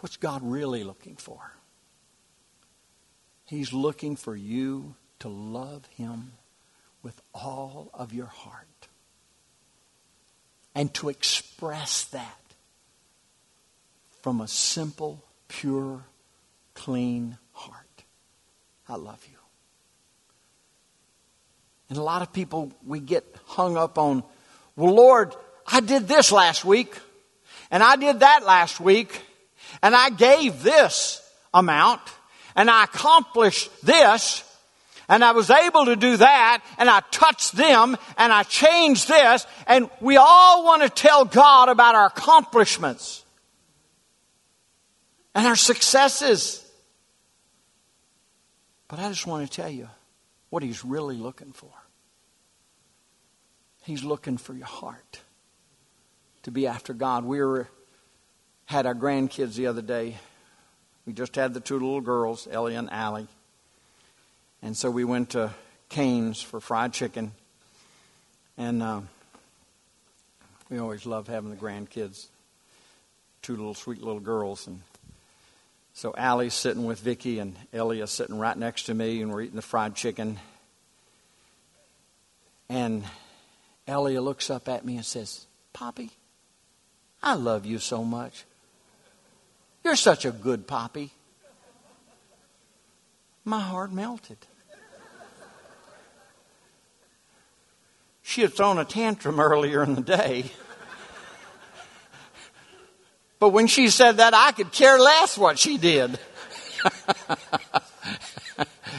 [0.00, 1.52] What's God really looking for?
[3.46, 6.32] He's looking for you to love Him
[7.02, 8.88] with all of your heart
[10.74, 12.40] and to express that
[14.22, 16.04] from a simple, pure
[16.74, 17.38] clean.
[18.88, 19.38] I love you.
[21.88, 24.22] And a lot of people, we get hung up on,
[24.76, 25.34] well, Lord,
[25.66, 26.94] I did this last week,
[27.70, 29.20] and I did that last week,
[29.82, 32.00] and I gave this amount,
[32.56, 34.42] and I accomplished this,
[35.08, 39.46] and I was able to do that, and I touched them, and I changed this,
[39.66, 43.22] and we all want to tell God about our accomplishments
[45.34, 46.61] and our successes.
[48.92, 49.88] But I just want to tell you
[50.50, 51.70] what he's really looking for.
[53.84, 55.22] He's looking for your heart.
[56.42, 57.24] to be after God.
[57.24, 57.68] We were,
[58.66, 60.18] had our grandkids the other day.
[61.06, 63.28] We just had the two little girls, Ellie and Allie.
[64.60, 65.54] And so we went to
[65.88, 67.32] Cane's for fried chicken.
[68.58, 69.00] And uh,
[70.68, 72.26] we always love having the grandkids,
[73.40, 74.66] two little sweet little girls.
[74.66, 74.82] And
[75.94, 79.56] so Allie's sitting with Vicky, and Ellie sitting right next to me, and we're eating
[79.56, 80.38] the fried chicken.
[82.68, 83.04] And
[83.86, 86.10] Ellie looks up at me and says, Poppy,
[87.22, 88.44] I love you so much.
[89.84, 91.10] You're such a good Poppy.
[93.44, 94.38] My heart melted.
[98.22, 100.52] She had thrown a tantrum earlier in the day.
[103.42, 106.16] But when she said that, I could care less what she did.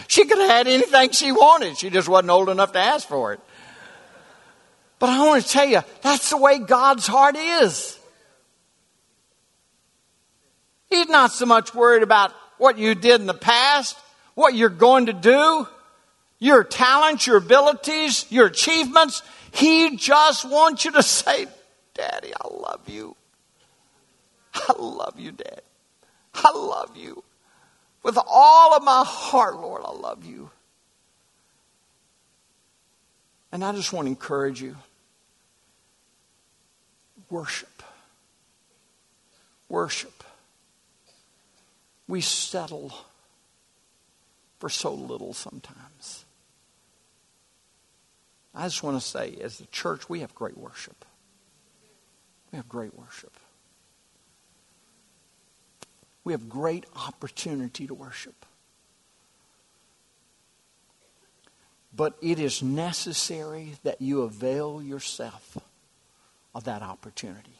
[0.09, 1.77] she could have had anything she wanted.
[1.77, 3.39] She just wasn't old enough to ask for it.
[4.99, 7.97] But I want to tell you, that's the way God's heart is.
[10.89, 13.97] He's not so much worried about what you did in the past,
[14.35, 15.69] what you're going to do
[16.39, 19.23] your talents, your abilities, your achievements.
[19.53, 21.47] He just wants you to say,
[21.93, 23.15] Daddy, I love you.
[24.53, 25.61] I love you, Dad.
[26.33, 27.23] I love you.
[28.03, 30.49] With all of my heart, Lord, I love you.
[33.51, 34.75] And I just want to encourage you
[37.29, 37.83] worship.
[39.69, 40.23] Worship.
[42.07, 42.93] We settle
[44.59, 46.25] for so little sometimes.
[48.55, 51.05] I just want to say, as the church, we have great worship.
[52.51, 53.33] We have great worship.
[56.23, 58.45] We have great opportunity to worship.
[61.95, 65.57] But it is necessary that you avail yourself
[66.55, 67.51] of that opportunity.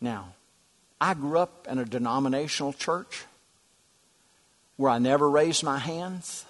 [0.00, 0.34] Now,
[1.00, 3.24] I grew up in a denominational church
[4.76, 6.44] where I never raised my hands.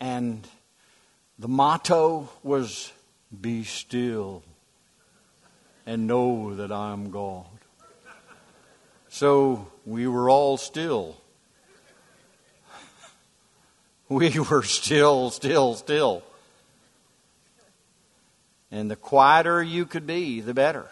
[0.00, 0.46] And
[1.38, 2.92] the motto was,
[3.40, 4.42] Be still
[5.86, 7.46] and know that I am God.
[9.08, 11.16] So we were all still.
[14.08, 16.24] We were still, still, still.
[18.72, 20.88] And the quieter you could be, the better.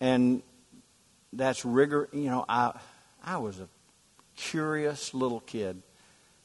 [0.00, 0.42] And
[1.32, 2.08] that's rigor.
[2.12, 2.78] You know, I,
[3.22, 3.68] I was a
[4.36, 5.82] curious little kid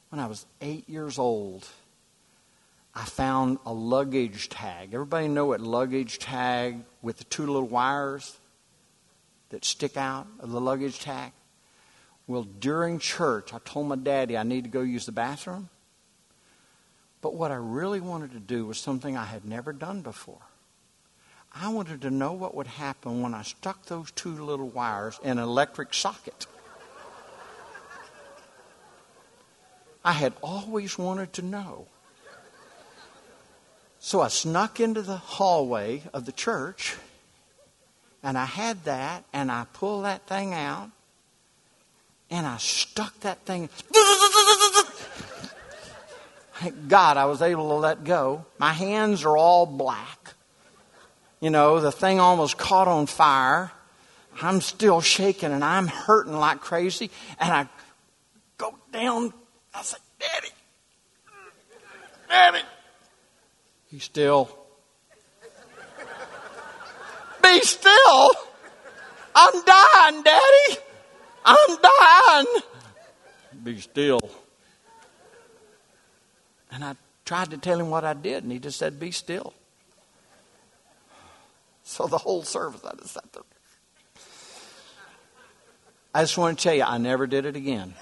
[0.10, 1.68] when I was eight years old,
[2.95, 4.93] I found a luggage tag.
[4.93, 8.38] Everybody know what luggage tag with the two little wires
[9.49, 11.32] that stick out of the luggage tag?
[12.27, 15.69] Well, during church, I told my daddy I need to go use the bathroom.
[17.21, 20.41] But what I really wanted to do was something I had never done before.
[21.56, 25.38] I wanted to know what would happen when I stuck those two little wires in
[25.38, 26.47] an electric socket.
[30.06, 31.88] I had always wanted to know.
[34.06, 36.98] So I snuck into the hallway of the church,
[38.22, 40.89] and I had that, and I pulled that thing out,
[42.30, 43.70] and I stuck that thing.
[46.56, 48.46] Thank God I was able to let go.
[48.58, 50.34] My hands are all black.
[51.39, 53.72] You know, the thing almost caught on fire.
[54.42, 57.10] I'm still shaking and I'm hurting like crazy.
[57.39, 57.70] And I
[58.58, 59.32] go down
[59.74, 60.50] I said, Daddy,
[62.28, 62.63] Daddy.
[63.93, 64.49] He's still.
[67.43, 68.32] Be still.
[69.36, 70.79] I'm dying, Daddy.
[71.45, 72.62] I'm dying.
[73.63, 74.32] Be still.
[76.71, 79.53] And I tried to tell him what I did, and he just said, Be still.
[81.84, 83.44] So the whole service, I just sat there.
[86.15, 87.94] I just want to tell you, I never did it again.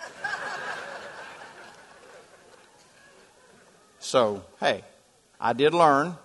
[4.00, 4.86] So, hey,
[5.42, 6.16] I did learn.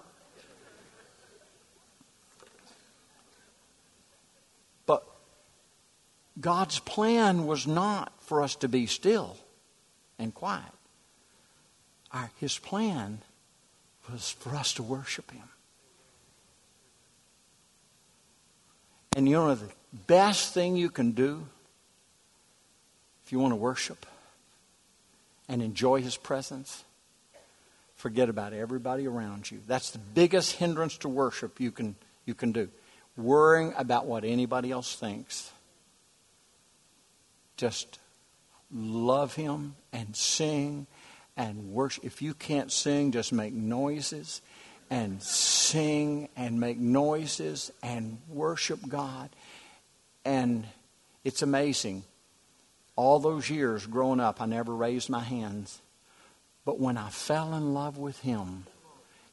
[4.84, 5.02] But
[6.38, 9.38] God's plan was not for us to be still
[10.18, 10.62] and quiet.
[12.12, 13.22] Our, his plan
[14.12, 15.48] was for us to worship Him.
[19.16, 19.70] And you know the
[20.06, 21.46] best thing you can do
[23.24, 24.04] if you want to worship
[25.48, 26.84] and enjoy His presence
[27.96, 29.60] forget about everybody around you.
[29.66, 32.68] That's the biggest hindrance to worship you can, you can do.
[33.16, 35.50] Worrying about what anybody else thinks.
[37.56, 37.98] Just
[38.70, 40.86] love Him and sing
[41.36, 42.04] and worship.
[42.04, 44.42] If you can't sing, just make noises
[44.90, 49.30] and sing and make noises and worship God.
[50.24, 50.66] And
[51.24, 52.04] it's amazing.
[52.94, 55.80] All those years growing up, I never raised my hands.
[56.66, 58.66] But when I fell in love with Him,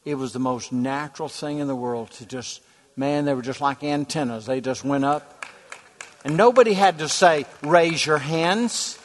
[0.06, 2.62] it was the most natural thing in the world to just,
[2.96, 4.46] man, they were just like antennas.
[4.46, 5.46] They just went up.
[6.24, 9.00] And nobody had to say, raise your hands.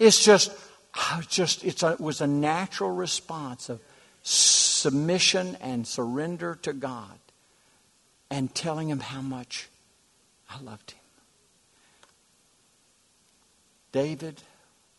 [0.00, 0.50] It's just,
[1.28, 3.80] just a, it was a natural response of
[4.24, 7.18] submission and surrender to God
[8.28, 9.68] and telling Him how much
[10.50, 11.00] I loved Him.
[13.92, 14.42] David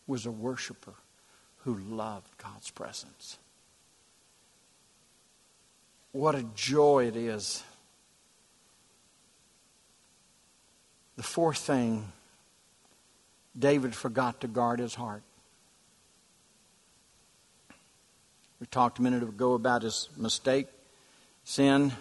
[0.07, 0.93] was a worshiper
[1.64, 3.38] who loved God's presence.
[6.12, 7.64] What a joy it is.
[11.18, 12.12] The fourth thing,
[13.57, 15.22] David forgot to guard his heart.
[18.60, 20.68] We talked a minute ago about his mistake,
[21.43, 21.93] sin.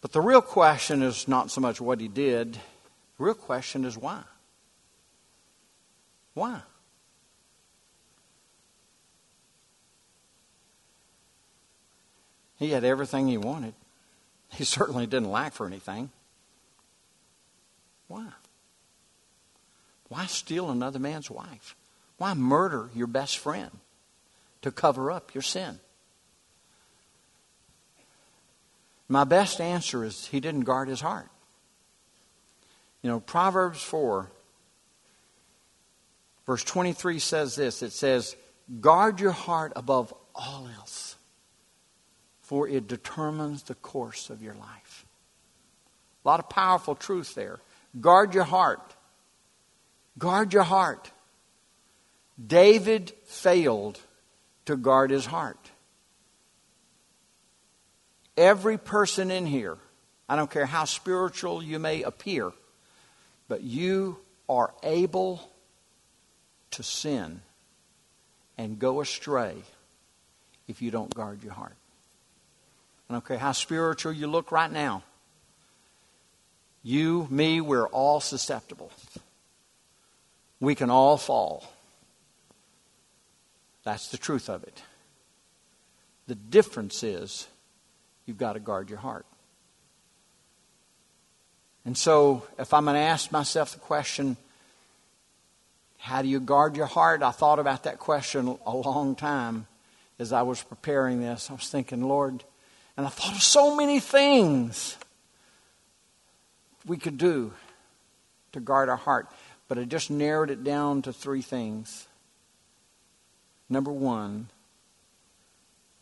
[0.00, 3.96] But the real question is not so much what he did, the real question is
[3.96, 4.22] why.
[6.34, 6.60] Why?
[12.58, 13.74] He had everything he wanted.
[14.52, 16.10] He certainly didn't lack for anything.
[18.08, 18.28] Why?
[20.08, 21.74] Why steal another man's wife?
[22.18, 23.70] Why murder your best friend
[24.62, 25.80] to cover up your sin?
[29.08, 31.28] My best answer is he didn't guard his heart.
[33.02, 34.30] You know, Proverbs 4,
[36.46, 38.36] verse 23 says this it says,
[38.80, 41.13] Guard your heart above all else
[42.54, 45.04] for it determines the course of your life.
[46.24, 47.58] A lot of powerful truth there.
[48.00, 48.94] Guard your heart.
[50.16, 51.10] Guard your heart.
[52.46, 53.98] David failed
[54.66, 55.58] to guard his heart.
[58.36, 59.76] Every person in here,
[60.28, 62.52] I don't care how spiritual you may appear,
[63.48, 64.16] but you
[64.48, 65.40] are able
[66.70, 67.40] to sin
[68.56, 69.56] and go astray
[70.68, 71.74] if you don't guard your heart.
[73.08, 75.02] I don't care how spiritual you look right now.
[76.82, 78.90] You, me, we're all susceptible.
[80.60, 81.64] We can all fall.
[83.84, 84.82] That's the truth of it.
[86.26, 87.46] The difference is
[88.26, 89.26] you've got to guard your heart.
[91.86, 94.38] And so, if I'm going to ask myself the question,
[95.98, 97.22] how do you guard your heart?
[97.22, 99.66] I thought about that question a long time
[100.18, 101.50] as I was preparing this.
[101.50, 102.42] I was thinking, Lord,
[102.96, 104.96] and I thought of so many things
[106.86, 107.52] we could do
[108.52, 109.28] to guard our heart.
[109.66, 112.06] But I just narrowed it down to three things.
[113.68, 114.48] Number one,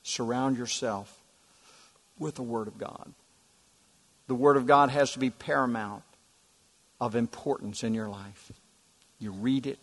[0.03, 1.23] surround yourself
[2.19, 3.13] with the Word of God.
[4.27, 6.03] The Word of God has to be paramount
[7.01, 8.53] of importance in your life.
[9.19, 9.79] You read it,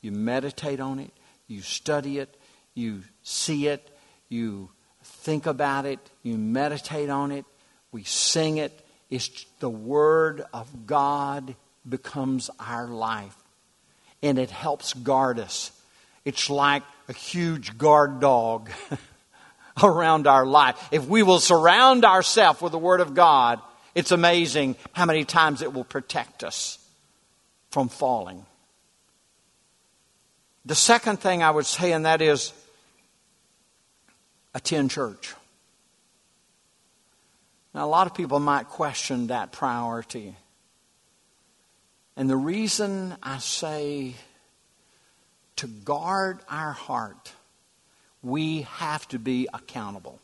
[0.00, 1.12] you meditate on it,
[1.46, 2.34] you study it,
[2.74, 3.90] you see it,
[4.28, 4.70] you
[5.08, 7.44] think about it, you meditate on it,
[7.92, 8.84] we sing it.
[9.10, 11.54] It's the Word of God
[11.88, 13.36] becomes our life.
[14.22, 15.72] And it helps guard us.
[16.24, 18.70] It's like a huge guard dog
[19.82, 20.88] around our life.
[20.90, 23.60] If we will surround ourselves with the Word of God,
[23.94, 26.78] it's amazing how many times it will protect us
[27.70, 28.44] from falling.
[30.66, 32.52] The second thing I would say, and that is
[34.58, 35.34] attend church.
[37.72, 40.34] Now, a lot of people might question that priority.
[42.16, 44.14] And the reason I say
[45.56, 47.32] to guard our heart,
[48.20, 50.18] we have to be accountable.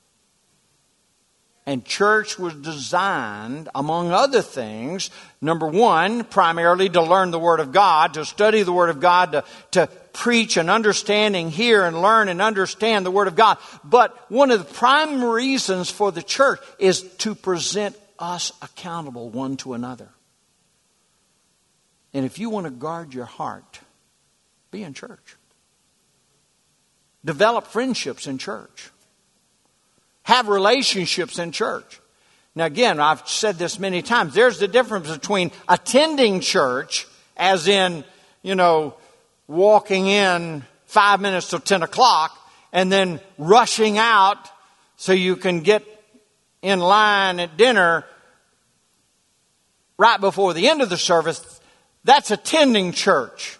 [1.67, 5.09] And church was designed, among other things,
[5.41, 9.33] number one, primarily to learn the Word of God, to study the Word of God,
[9.33, 13.57] to, to preach and understanding, hear and learn and understand the Word of God.
[13.83, 19.57] But one of the prime reasons for the church is to present us accountable one
[19.59, 20.11] to another.
[22.13, 23.81] And if you want to guard your heart,
[24.71, 25.37] be in church.
[27.25, 28.91] Develop friendships in church
[30.25, 32.01] have relationships in church.
[32.55, 34.35] Now, again, I've said this many times.
[34.35, 37.07] There's the difference between attending church,
[37.37, 38.05] as in,
[38.43, 38.95] you know,
[39.49, 42.37] walking in five minutes till 10 o'clock,
[42.73, 44.51] and then rushing out
[44.97, 45.83] so you can get
[46.63, 48.05] in line at dinner
[49.99, 51.61] right before the end of the service.
[52.05, 53.59] That's attending church.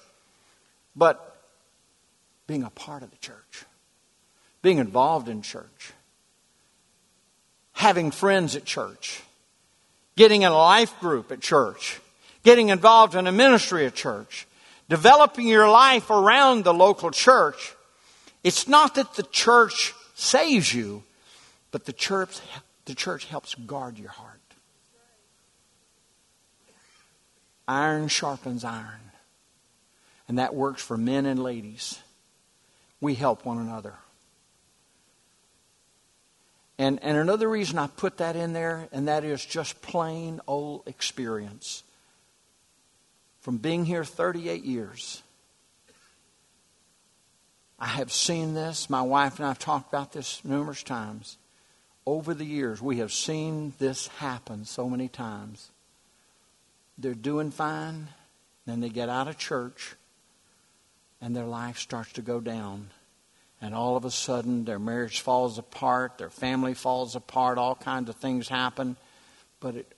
[0.95, 1.37] But
[2.47, 3.65] being a part of the church,
[4.63, 5.94] being involved in church,
[7.75, 9.23] having friends at church,
[10.17, 12.01] getting in a life group at church,
[12.43, 14.47] getting involved in a ministry at church,
[14.89, 17.75] developing your life around the local church.
[18.43, 21.03] It's not that the church saves you,
[21.71, 22.41] but the church,
[22.85, 24.41] the church helps guard your heart.
[27.67, 29.01] Iron sharpens iron.
[30.29, 31.99] And that works for men and ladies.
[33.01, 33.95] We help one another.
[36.79, 40.83] And, and another reason I put that in there, and that is just plain old
[40.87, 41.85] experience.
[43.41, 45.23] From being here 38 years,
[47.79, 48.89] I have seen this.
[48.89, 51.37] My wife and I have talked about this numerous times.
[52.07, 55.71] Over the years, we have seen this happen so many times.
[56.99, 58.09] They're doing fine,
[58.67, 59.95] then they get out of church,
[61.21, 62.91] and their life starts to go down.
[63.61, 68.09] And all of a sudden, their marriage falls apart, their family falls apart, all kinds
[68.09, 68.97] of things happen.
[69.61, 69.95] But it,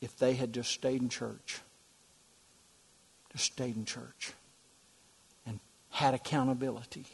[0.00, 1.60] if they had just stayed in church,
[3.32, 4.32] just stayed in church,
[5.46, 5.60] and
[5.90, 7.04] had accountability.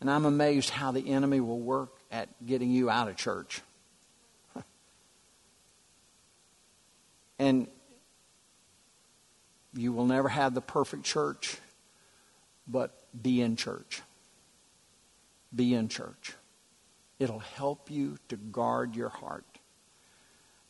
[0.00, 3.62] And I'm amazed how the enemy will work at getting you out of church.
[7.38, 7.66] and
[9.74, 11.58] you will never have the perfect church,
[12.66, 14.02] but be in church.
[15.54, 16.34] Be in church.
[17.18, 19.44] It'll help you to guard your heart.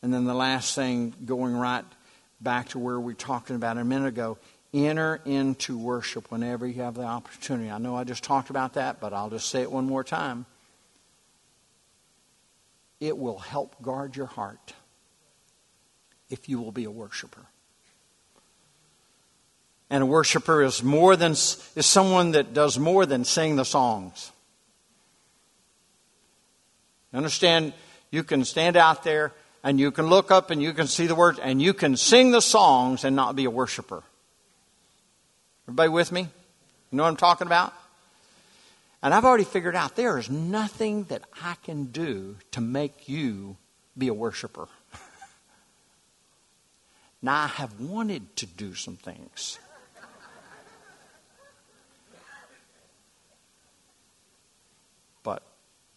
[0.01, 1.83] And then the last thing, going right
[2.39, 4.37] back to where we were talking about a minute ago,
[4.73, 7.69] enter into worship whenever you have the opportunity.
[7.69, 10.45] I know I just talked about that, but I'll just say it one more time.
[12.99, 14.73] It will help guard your heart
[16.29, 17.45] if you will be a worshiper.
[19.89, 24.31] And a worshiper is more than is someone that does more than sing the songs.
[27.13, 27.73] Understand,
[28.11, 29.31] you can stand out there
[29.63, 32.31] and you can look up and you can see the words and you can sing
[32.31, 34.03] the songs and not be a worshiper.
[35.65, 36.21] Everybody with me?
[36.21, 37.73] You know what I'm talking about?
[39.01, 43.57] And I've already figured out there is nothing that I can do to make you
[43.97, 44.67] be a worshiper.
[47.21, 49.59] now, I have wanted to do some things.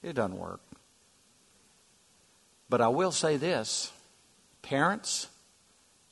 [0.03, 0.61] It doesn't work.
[2.69, 3.93] But I will say this
[4.63, 5.29] parents,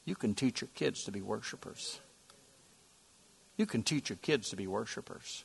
[0.05, 2.01] you can teach your kids to be worshipers.
[3.57, 5.45] You can teach your kids to be worshipers.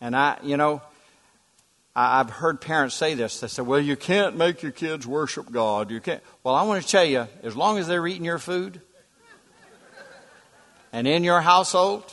[0.00, 0.82] And I, you know,
[1.94, 3.40] I've heard parents say this.
[3.40, 5.90] They say, well, you can't make your kids worship God.
[5.90, 6.22] You can't.
[6.44, 8.82] Well, I want to tell you, as long as they're eating your food
[10.92, 12.04] and in your household,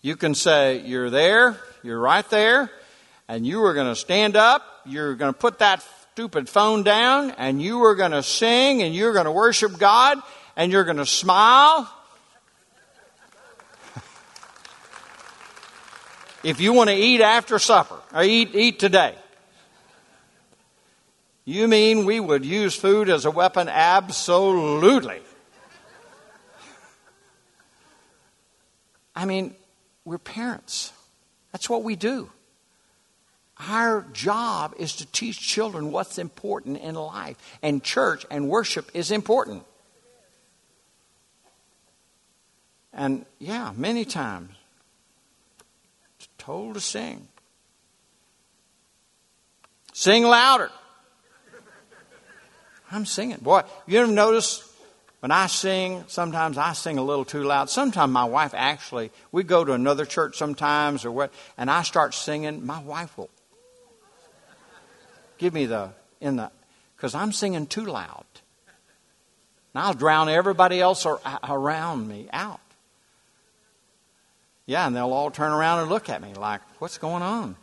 [0.00, 2.70] you can say, You're there, you're right there,
[3.28, 5.82] and you are going to stand up, you're going to put that
[6.12, 10.18] stupid phone down, and you are going to sing, and you're going to worship God,
[10.54, 11.90] and you're going to smile.
[16.44, 19.14] if you want to eat after supper, or eat, eat today.
[21.46, 23.70] You mean we would use food as a weapon?
[23.70, 25.22] Absolutely.
[29.16, 29.54] I mean,
[30.04, 30.92] we're parents.
[31.52, 32.30] That's what we do.
[33.68, 37.36] Our job is to teach children what's important in life.
[37.62, 39.64] And church and worship is important.
[42.92, 44.50] And yeah, many times,
[46.38, 47.28] told to sing.
[49.92, 50.70] Sing louder.
[52.90, 53.38] I'm singing.
[53.38, 54.67] Boy, you ever notice
[55.20, 57.70] when I sing, sometimes I sing a little too loud.
[57.70, 62.14] Sometimes my wife actually, we go to another church sometimes or what, and I start
[62.14, 63.30] singing, my wife will
[65.38, 65.90] give me the,
[66.20, 66.50] in the,
[66.96, 68.24] because I'm singing too loud.
[69.74, 72.60] And I'll drown everybody else around me out.
[74.66, 77.56] Yeah, and they'll all turn around and look at me like, what's going on?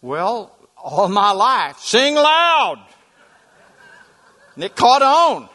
[0.00, 2.86] Well, all my life, sing loud.
[4.54, 5.48] And it caught on.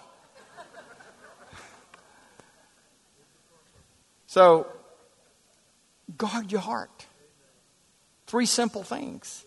[4.31, 4.65] So,
[6.17, 7.05] guard your heart.
[8.27, 9.43] Three simple things.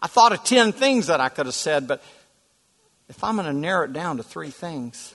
[0.00, 2.02] I thought of 10 things that I could have said, but
[3.08, 5.14] if I'm going to narrow it down to three things,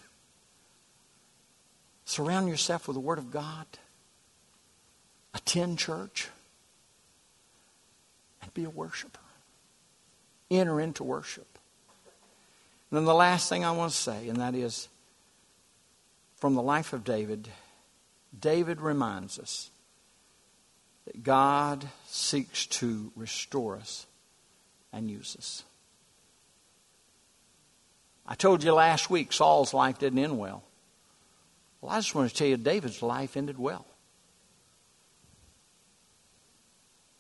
[2.06, 3.66] surround yourself with the Word of God,
[5.34, 6.30] attend church,
[8.41, 9.20] and be a worshiper.
[10.50, 11.60] Enter into worship.
[12.91, 14.88] And then the last thing I want to say, and that is
[16.38, 17.50] from the life of David,
[18.38, 19.70] David reminds us
[21.06, 24.06] that God seeks to restore us
[24.92, 25.64] and use us.
[28.26, 30.64] I told you last week Saul's life didn't end well.
[31.80, 33.86] Well, I just want to tell you David's life ended well.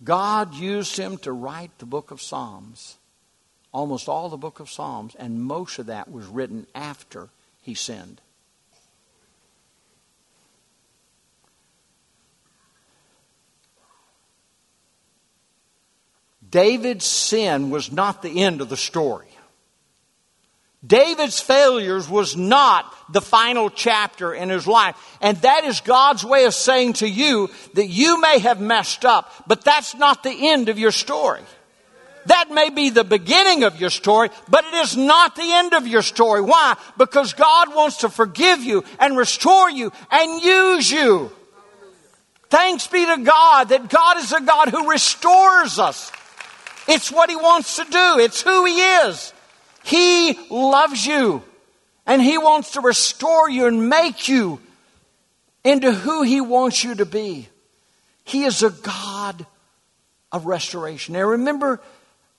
[0.03, 2.97] God used him to write the book of Psalms,
[3.71, 7.29] almost all the book of Psalms, and most of that was written after
[7.61, 8.21] he sinned.
[16.49, 19.27] David's sin was not the end of the story.
[20.85, 24.95] David's failures was not the final chapter in his life.
[25.21, 29.31] And that is God's way of saying to you that you may have messed up,
[29.47, 31.41] but that's not the end of your story.
[32.27, 35.87] That may be the beginning of your story, but it is not the end of
[35.87, 36.41] your story.
[36.41, 36.75] Why?
[36.97, 41.31] Because God wants to forgive you and restore you and use you.
[42.49, 46.11] Thanks be to God that God is a God who restores us.
[46.87, 48.19] It's what He wants to do.
[48.19, 49.33] It's who He is.
[49.83, 51.43] He loves you
[52.05, 54.59] and He wants to restore you and make you
[55.63, 57.49] into who He wants you to be.
[58.23, 59.45] He is a God
[60.31, 61.13] of restoration.
[61.13, 61.81] Now remember,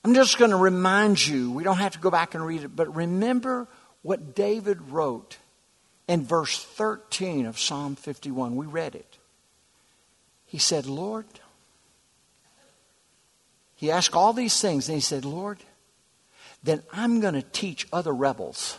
[0.05, 2.75] I'm just going to remind you, we don't have to go back and read it,
[2.75, 3.67] but remember
[4.03, 5.39] what David wrote
[6.07, 8.57] in verse 13 of Psalm 51.
[8.57, 9.19] We read it.
[10.47, 11.27] He said, Lord,
[13.79, 15.59] he asked all these things, and he said, Lord,
[16.65, 18.77] then I'm going to teach other rebels,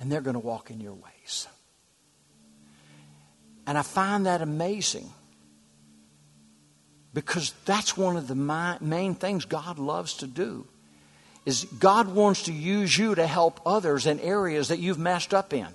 [0.00, 1.48] and they're going to walk in your ways.
[3.66, 5.10] And I find that amazing
[7.12, 10.66] because that's one of the main things God loves to do
[11.44, 15.52] is God wants to use you to help others in areas that you've messed up
[15.52, 15.68] in.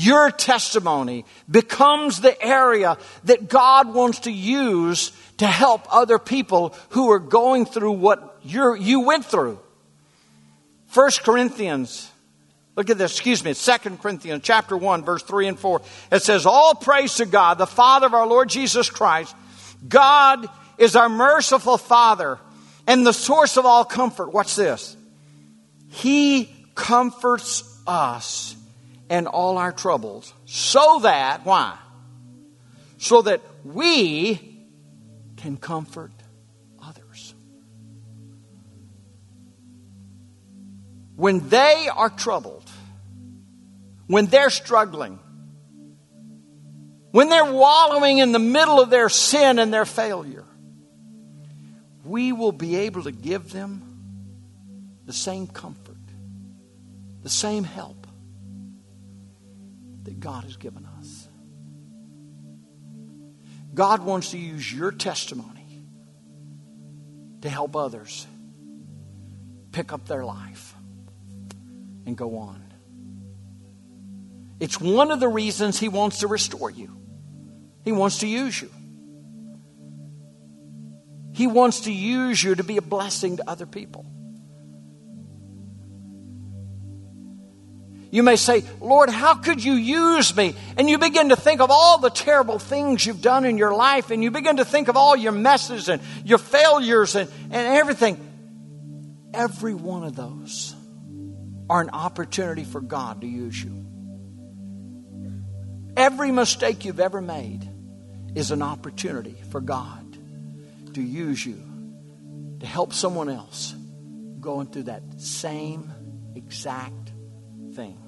[0.00, 7.10] Your testimony becomes the area that God wants to use to help other people who
[7.10, 9.58] are going through what you went through.
[10.94, 12.08] 1 Corinthians,
[12.76, 15.82] look at this, excuse me, 2 Corinthians chapter 1, verse 3 and 4.
[16.12, 19.34] It says, All praise to God, the Father of our Lord Jesus Christ.
[19.88, 22.38] God is our merciful Father
[22.86, 24.32] and the source of all comfort.
[24.32, 24.96] Watch this.
[25.88, 28.54] He comforts us
[29.10, 31.78] and all our troubles, so that, why?
[32.98, 34.66] So that we
[35.36, 36.12] can comfort
[36.82, 37.34] others.
[41.16, 42.68] When they are troubled,
[44.06, 45.18] when they're struggling,
[47.10, 50.44] when they're wallowing in the middle of their sin and their failure,
[52.04, 53.82] we will be able to give them
[55.04, 55.96] the same comfort,
[57.22, 57.97] the same help
[60.08, 61.28] that God has given us.
[63.74, 65.82] God wants to use your testimony
[67.42, 68.26] to help others
[69.70, 70.74] pick up their life
[72.06, 72.64] and go on.
[74.60, 76.96] It's one of the reasons He wants to restore you.
[77.84, 78.70] He wants to use you.
[81.34, 84.06] He wants to use you to be a blessing to other people.
[88.10, 90.54] You may say, Lord, how could you use me?
[90.78, 94.10] And you begin to think of all the terrible things you've done in your life,
[94.10, 98.16] and you begin to think of all your messes and your failures and, and everything.
[99.34, 100.74] Every one of those
[101.68, 103.84] are an opportunity for God to use you.
[105.94, 107.68] Every mistake you've ever made
[108.34, 110.16] is an opportunity for God
[110.94, 111.62] to use you
[112.60, 113.74] to help someone else
[114.40, 115.92] going through that same
[116.34, 117.07] exact
[117.74, 117.98] thing.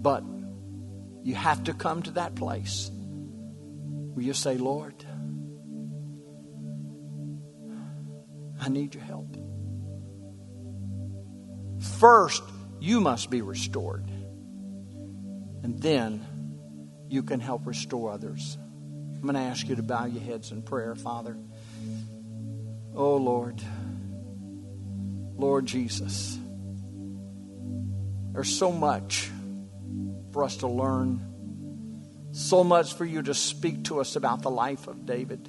[0.00, 0.24] But
[1.22, 2.90] you have to come to that place
[4.14, 4.94] where you say, Lord,
[8.60, 9.36] I need your help.
[11.98, 12.42] First,
[12.80, 14.10] you must be restored.
[15.62, 16.24] And then
[17.08, 18.56] you can help restore others.
[19.14, 21.36] I'm going to ask you to bow your heads in prayer, Father.
[22.94, 23.60] Oh, Lord.
[25.36, 26.38] Lord Jesus.
[28.36, 29.30] There's so much
[30.34, 34.88] for us to learn, so much for you to speak to us about the life
[34.88, 35.48] of David.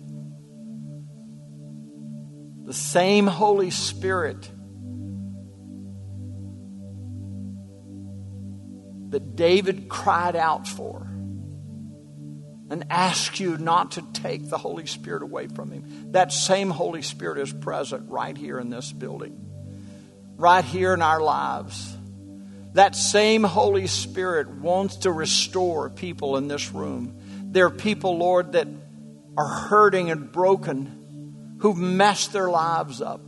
[2.63, 4.49] The same Holy Spirit
[9.09, 11.01] that David cried out for
[12.69, 16.13] and asked you not to take the Holy Spirit away from him.
[16.13, 19.45] That same Holy Spirit is present right here in this building,
[20.37, 21.96] right here in our lives.
[22.77, 27.17] That same Holy Spirit wants to restore people in this room.
[27.51, 28.67] There are people, Lord, that
[29.35, 33.21] are hurting and broken, who've messed their lives up.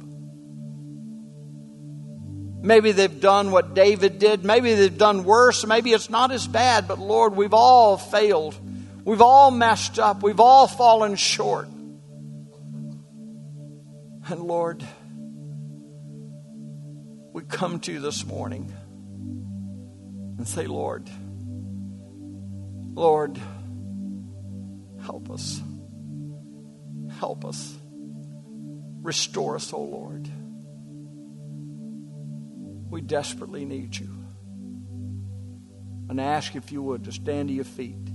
[2.61, 4.45] Maybe they've done what David did.
[4.45, 5.65] Maybe they've done worse.
[5.65, 8.55] Maybe it's not as bad, but Lord, we've all failed.
[9.03, 10.21] We've all messed up.
[10.21, 11.69] We've all fallen short.
[14.27, 14.85] And Lord,
[17.33, 18.71] we come to you this morning
[20.39, 21.09] and say, Lord,
[22.93, 23.37] Lord,
[25.03, 25.61] help us.
[27.19, 27.77] Help us.
[29.01, 30.29] Restore us, O oh Lord.
[32.89, 34.09] We desperately need you.
[36.07, 38.08] And I ask if you would to stand to your feet.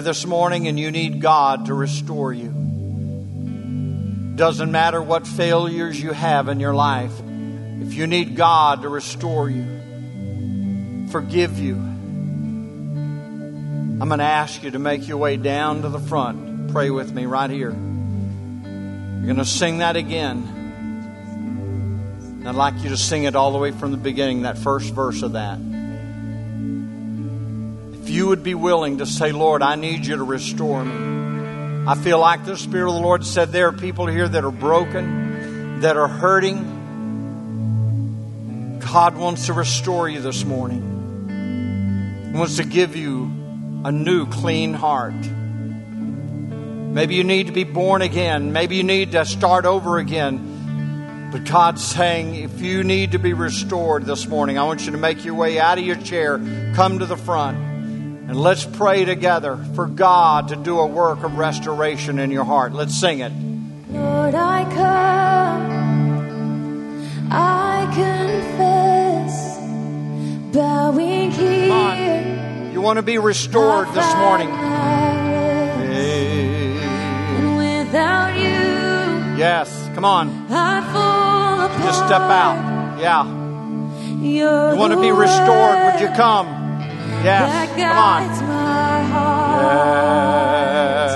[0.00, 2.48] This morning and you need God to restore you.
[4.36, 7.12] Doesn't matter what failures you have in your life,
[7.82, 11.74] if you need God to restore you, forgive you,
[14.00, 16.72] I'm going to ask you to make your way down to the front.
[16.72, 17.72] Pray with me right here.
[17.72, 20.56] You're going to sing that again.
[22.46, 25.22] I'd like you to sing it all the way from the beginning, that first verse
[25.22, 25.58] of that
[28.10, 31.86] you would be willing to say, Lord, I need you to restore me.
[31.86, 34.50] I feel like the Spirit of the Lord said there are people here that are
[34.50, 36.78] broken, that are hurting.
[38.80, 42.30] God wants to restore you this morning.
[42.32, 43.30] He wants to give you
[43.84, 45.14] a new, clean heart.
[45.14, 48.52] Maybe you need to be born again.
[48.52, 51.28] Maybe you need to start over again.
[51.32, 54.98] But God's saying, if you need to be restored this morning, I want you to
[54.98, 56.38] make your way out of your chair,
[56.74, 57.69] come to the front.
[58.30, 62.72] And let's pray together for God to do a work of restoration in your heart.
[62.72, 63.32] Let's sing it.
[63.90, 65.72] Lord, I come,
[67.28, 69.58] I confess,
[70.54, 71.70] bowing here.
[71.70, 72.72] Come on.
[72.72, 74.50] You want to be restored this morning.
[77.56, 80.28] without you, yes, come on.
[80.48, 81.82] I fall apart.
[81.82, 82.96] Just step out.
[83.00, 83.24] Yeah.
[84.22, 84.46] you
[84.78, 85.94] want to be restored?
[85.94, 86.59] Would you come?
[87.22, 87.68] Yes.
[87.76, 88.22] Come on.
[90.22, 91.12] Yes.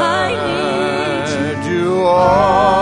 [0.00, 0.28] I
[1.58, 2.81] need you.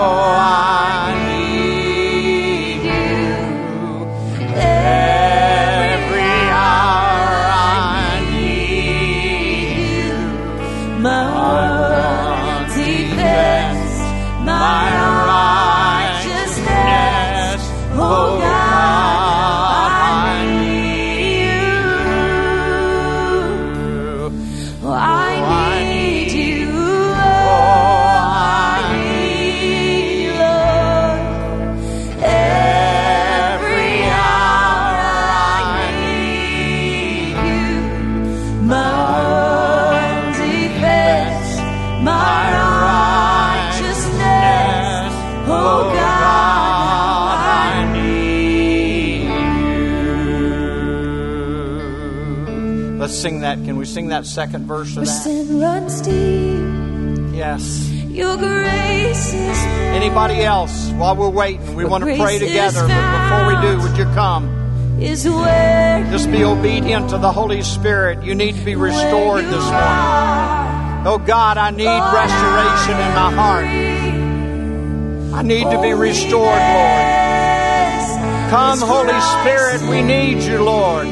[53.95, 54.25] Sing that.
[54.25, 55.11] Can we sing that second verse of that?
[55.11, 57.37] Sin runs deep.
[57.37, 57.91] Yes.
[58.11, 59.59] Your grace is
[59.95, 62.87] Anybody else, while we're waiting, we Your want to pray together.
[62.87, 64.61] But before we do, would you come?
[65.01, 68.23] is where Just be obedient to the Holy Spirit.
[68.23, 71.07] You need to be restored this morning.
[71.07, 73.65] Oh God, I need restoration in my heart.
[75.35, 77.21] I need to be restored, Lord.
[78.51, 81.07] Come, Holy Spirit, we need you, Lord.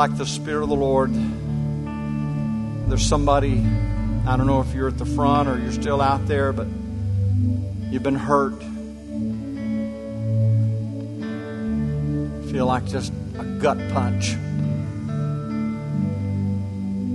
[0.00, 1.12] Like the Spirit of the Lord.
[2.88, 3.58] There's somebody,
[4.26, 6.68] I don't know if you're at the front or you're still out there, but
[7.90, 8.58] you've been hurt.
[12.50, 14.38] Feel like just a gut punch.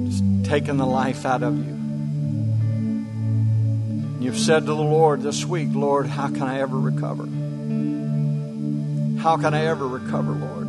[0.08, 1.74] Just taking the life out of you.
[4.24, 7.26] You've said to the Lord this week, Lord, how can I ever recover?
[9.24, 10.65] How can I ever recover, Lord?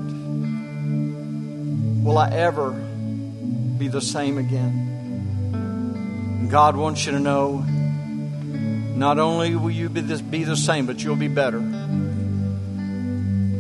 [2.07, 5.50] Will I ever be the same again?
[5.52, 10.86] And God wants you to know not only will you be, this, be the same,
[10.86, 11.59] but you'll be better.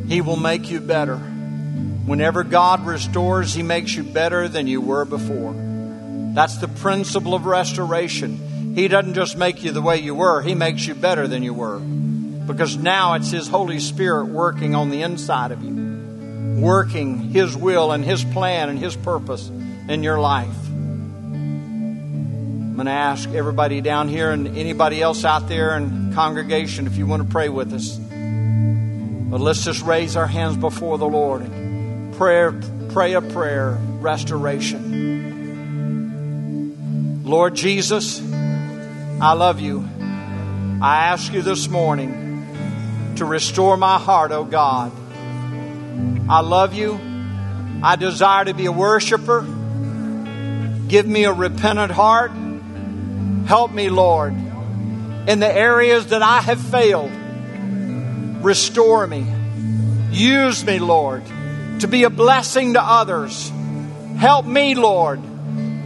[0.06, 1.16] He will make you better.
[1.16, 5.52] Whenever God restores, He makes you better than you were before.
[6.32, 8.76] That's the principle of restoration.
[8.76, 11.52] He doesn't just make you the way you were, He makes you better than you
[11.52, 11.80] were.
[11.80, 15.75] Because now it's His Holy Spirit working on the inside of you,
[16.60, 19.48] working His will and His plan and His purpose
[19.88, 20.66] in your life.
[20.68, 26.96] I'm going to ask everybody down here and anybody else out there in congregation if
[26.96, 27.96] you want to pray with us.
[27.96, 32.52] But let's just raise our hands before the Lord and prayer,
[32.90, 35.04] pray a prayer, restoration.
[37.24, 38.20] Lord Jesus,
[39.20, 39.88] I love you.
[40.82, 44.92] I ask you this morning to restore my heart, oh God.
[46.28, 46.98] I love you.
[47.82, 49.42] I desire to be a worshiper.
[50.88, 52.32] Give me a repentant heart.
[53.46, 57.12] Help me, Lord, in the areas that I have failed.
[58.42, 59.24] Restore me.
[60.10, 61.22] Use me, Lord,
[61.80, 63.52] to be a blessing to others.
[64.18, 65.20] Help me, Lord,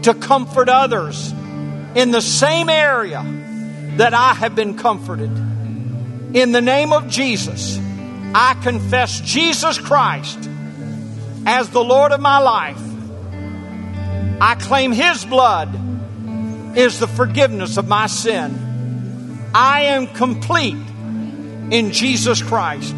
[0.04, 1.32] to comfort others
[1.94, 3.22] in the same area
[3.96, 5.30] that I have been comforted.
[6.34, 7.78] In the name of Jesus,
[8.34, 10.48] I confess Jesus Christ
[11.46, 12.80] as the Lord of my life.
[14.40, 15.74] I claim His blood
[16.76, 19.48] is the forgiveness of my sin.
[19.52, 20.76] I am complete
[21.70, 22.94] in Jesus Christ.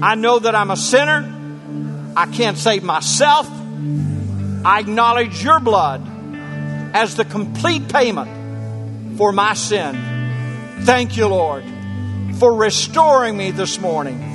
[0.00, 1.34] I know that I'm a sinner.
[2.16, 3.46] I can't save myself.
[4.64, 6.02] I acknowledge your blood
[6.94, 9.94] as the complete payment for my sin.
[10.82, 11.64] Thank you, Lord,
[12.38, 14.27] for restoring me this morning.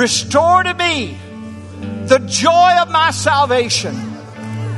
[0.00, 1.18] Restore to me
[2.06, 3.94] the joy of my salvation.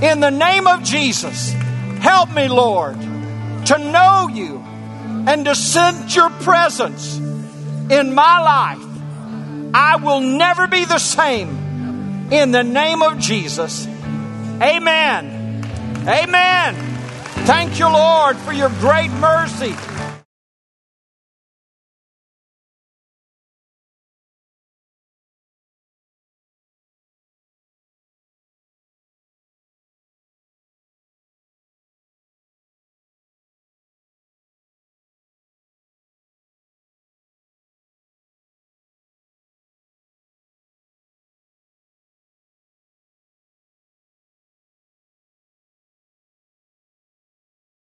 [0.02, 1.52] In the name of Jesus,
[2.00, 3.00] help me, Lord,
[3.66, 4.58] to know you
[5.28, 9.70] and to sense your presence in my life.
[9.72, 11.50] I will never be the same.
[12.32, 13.86] In the name of Jesus.
[14.60, 15.64] Amen.
[16.04, 16.74] Amen.
[17.46, 19.72] Thank you, Lord, for your great mercy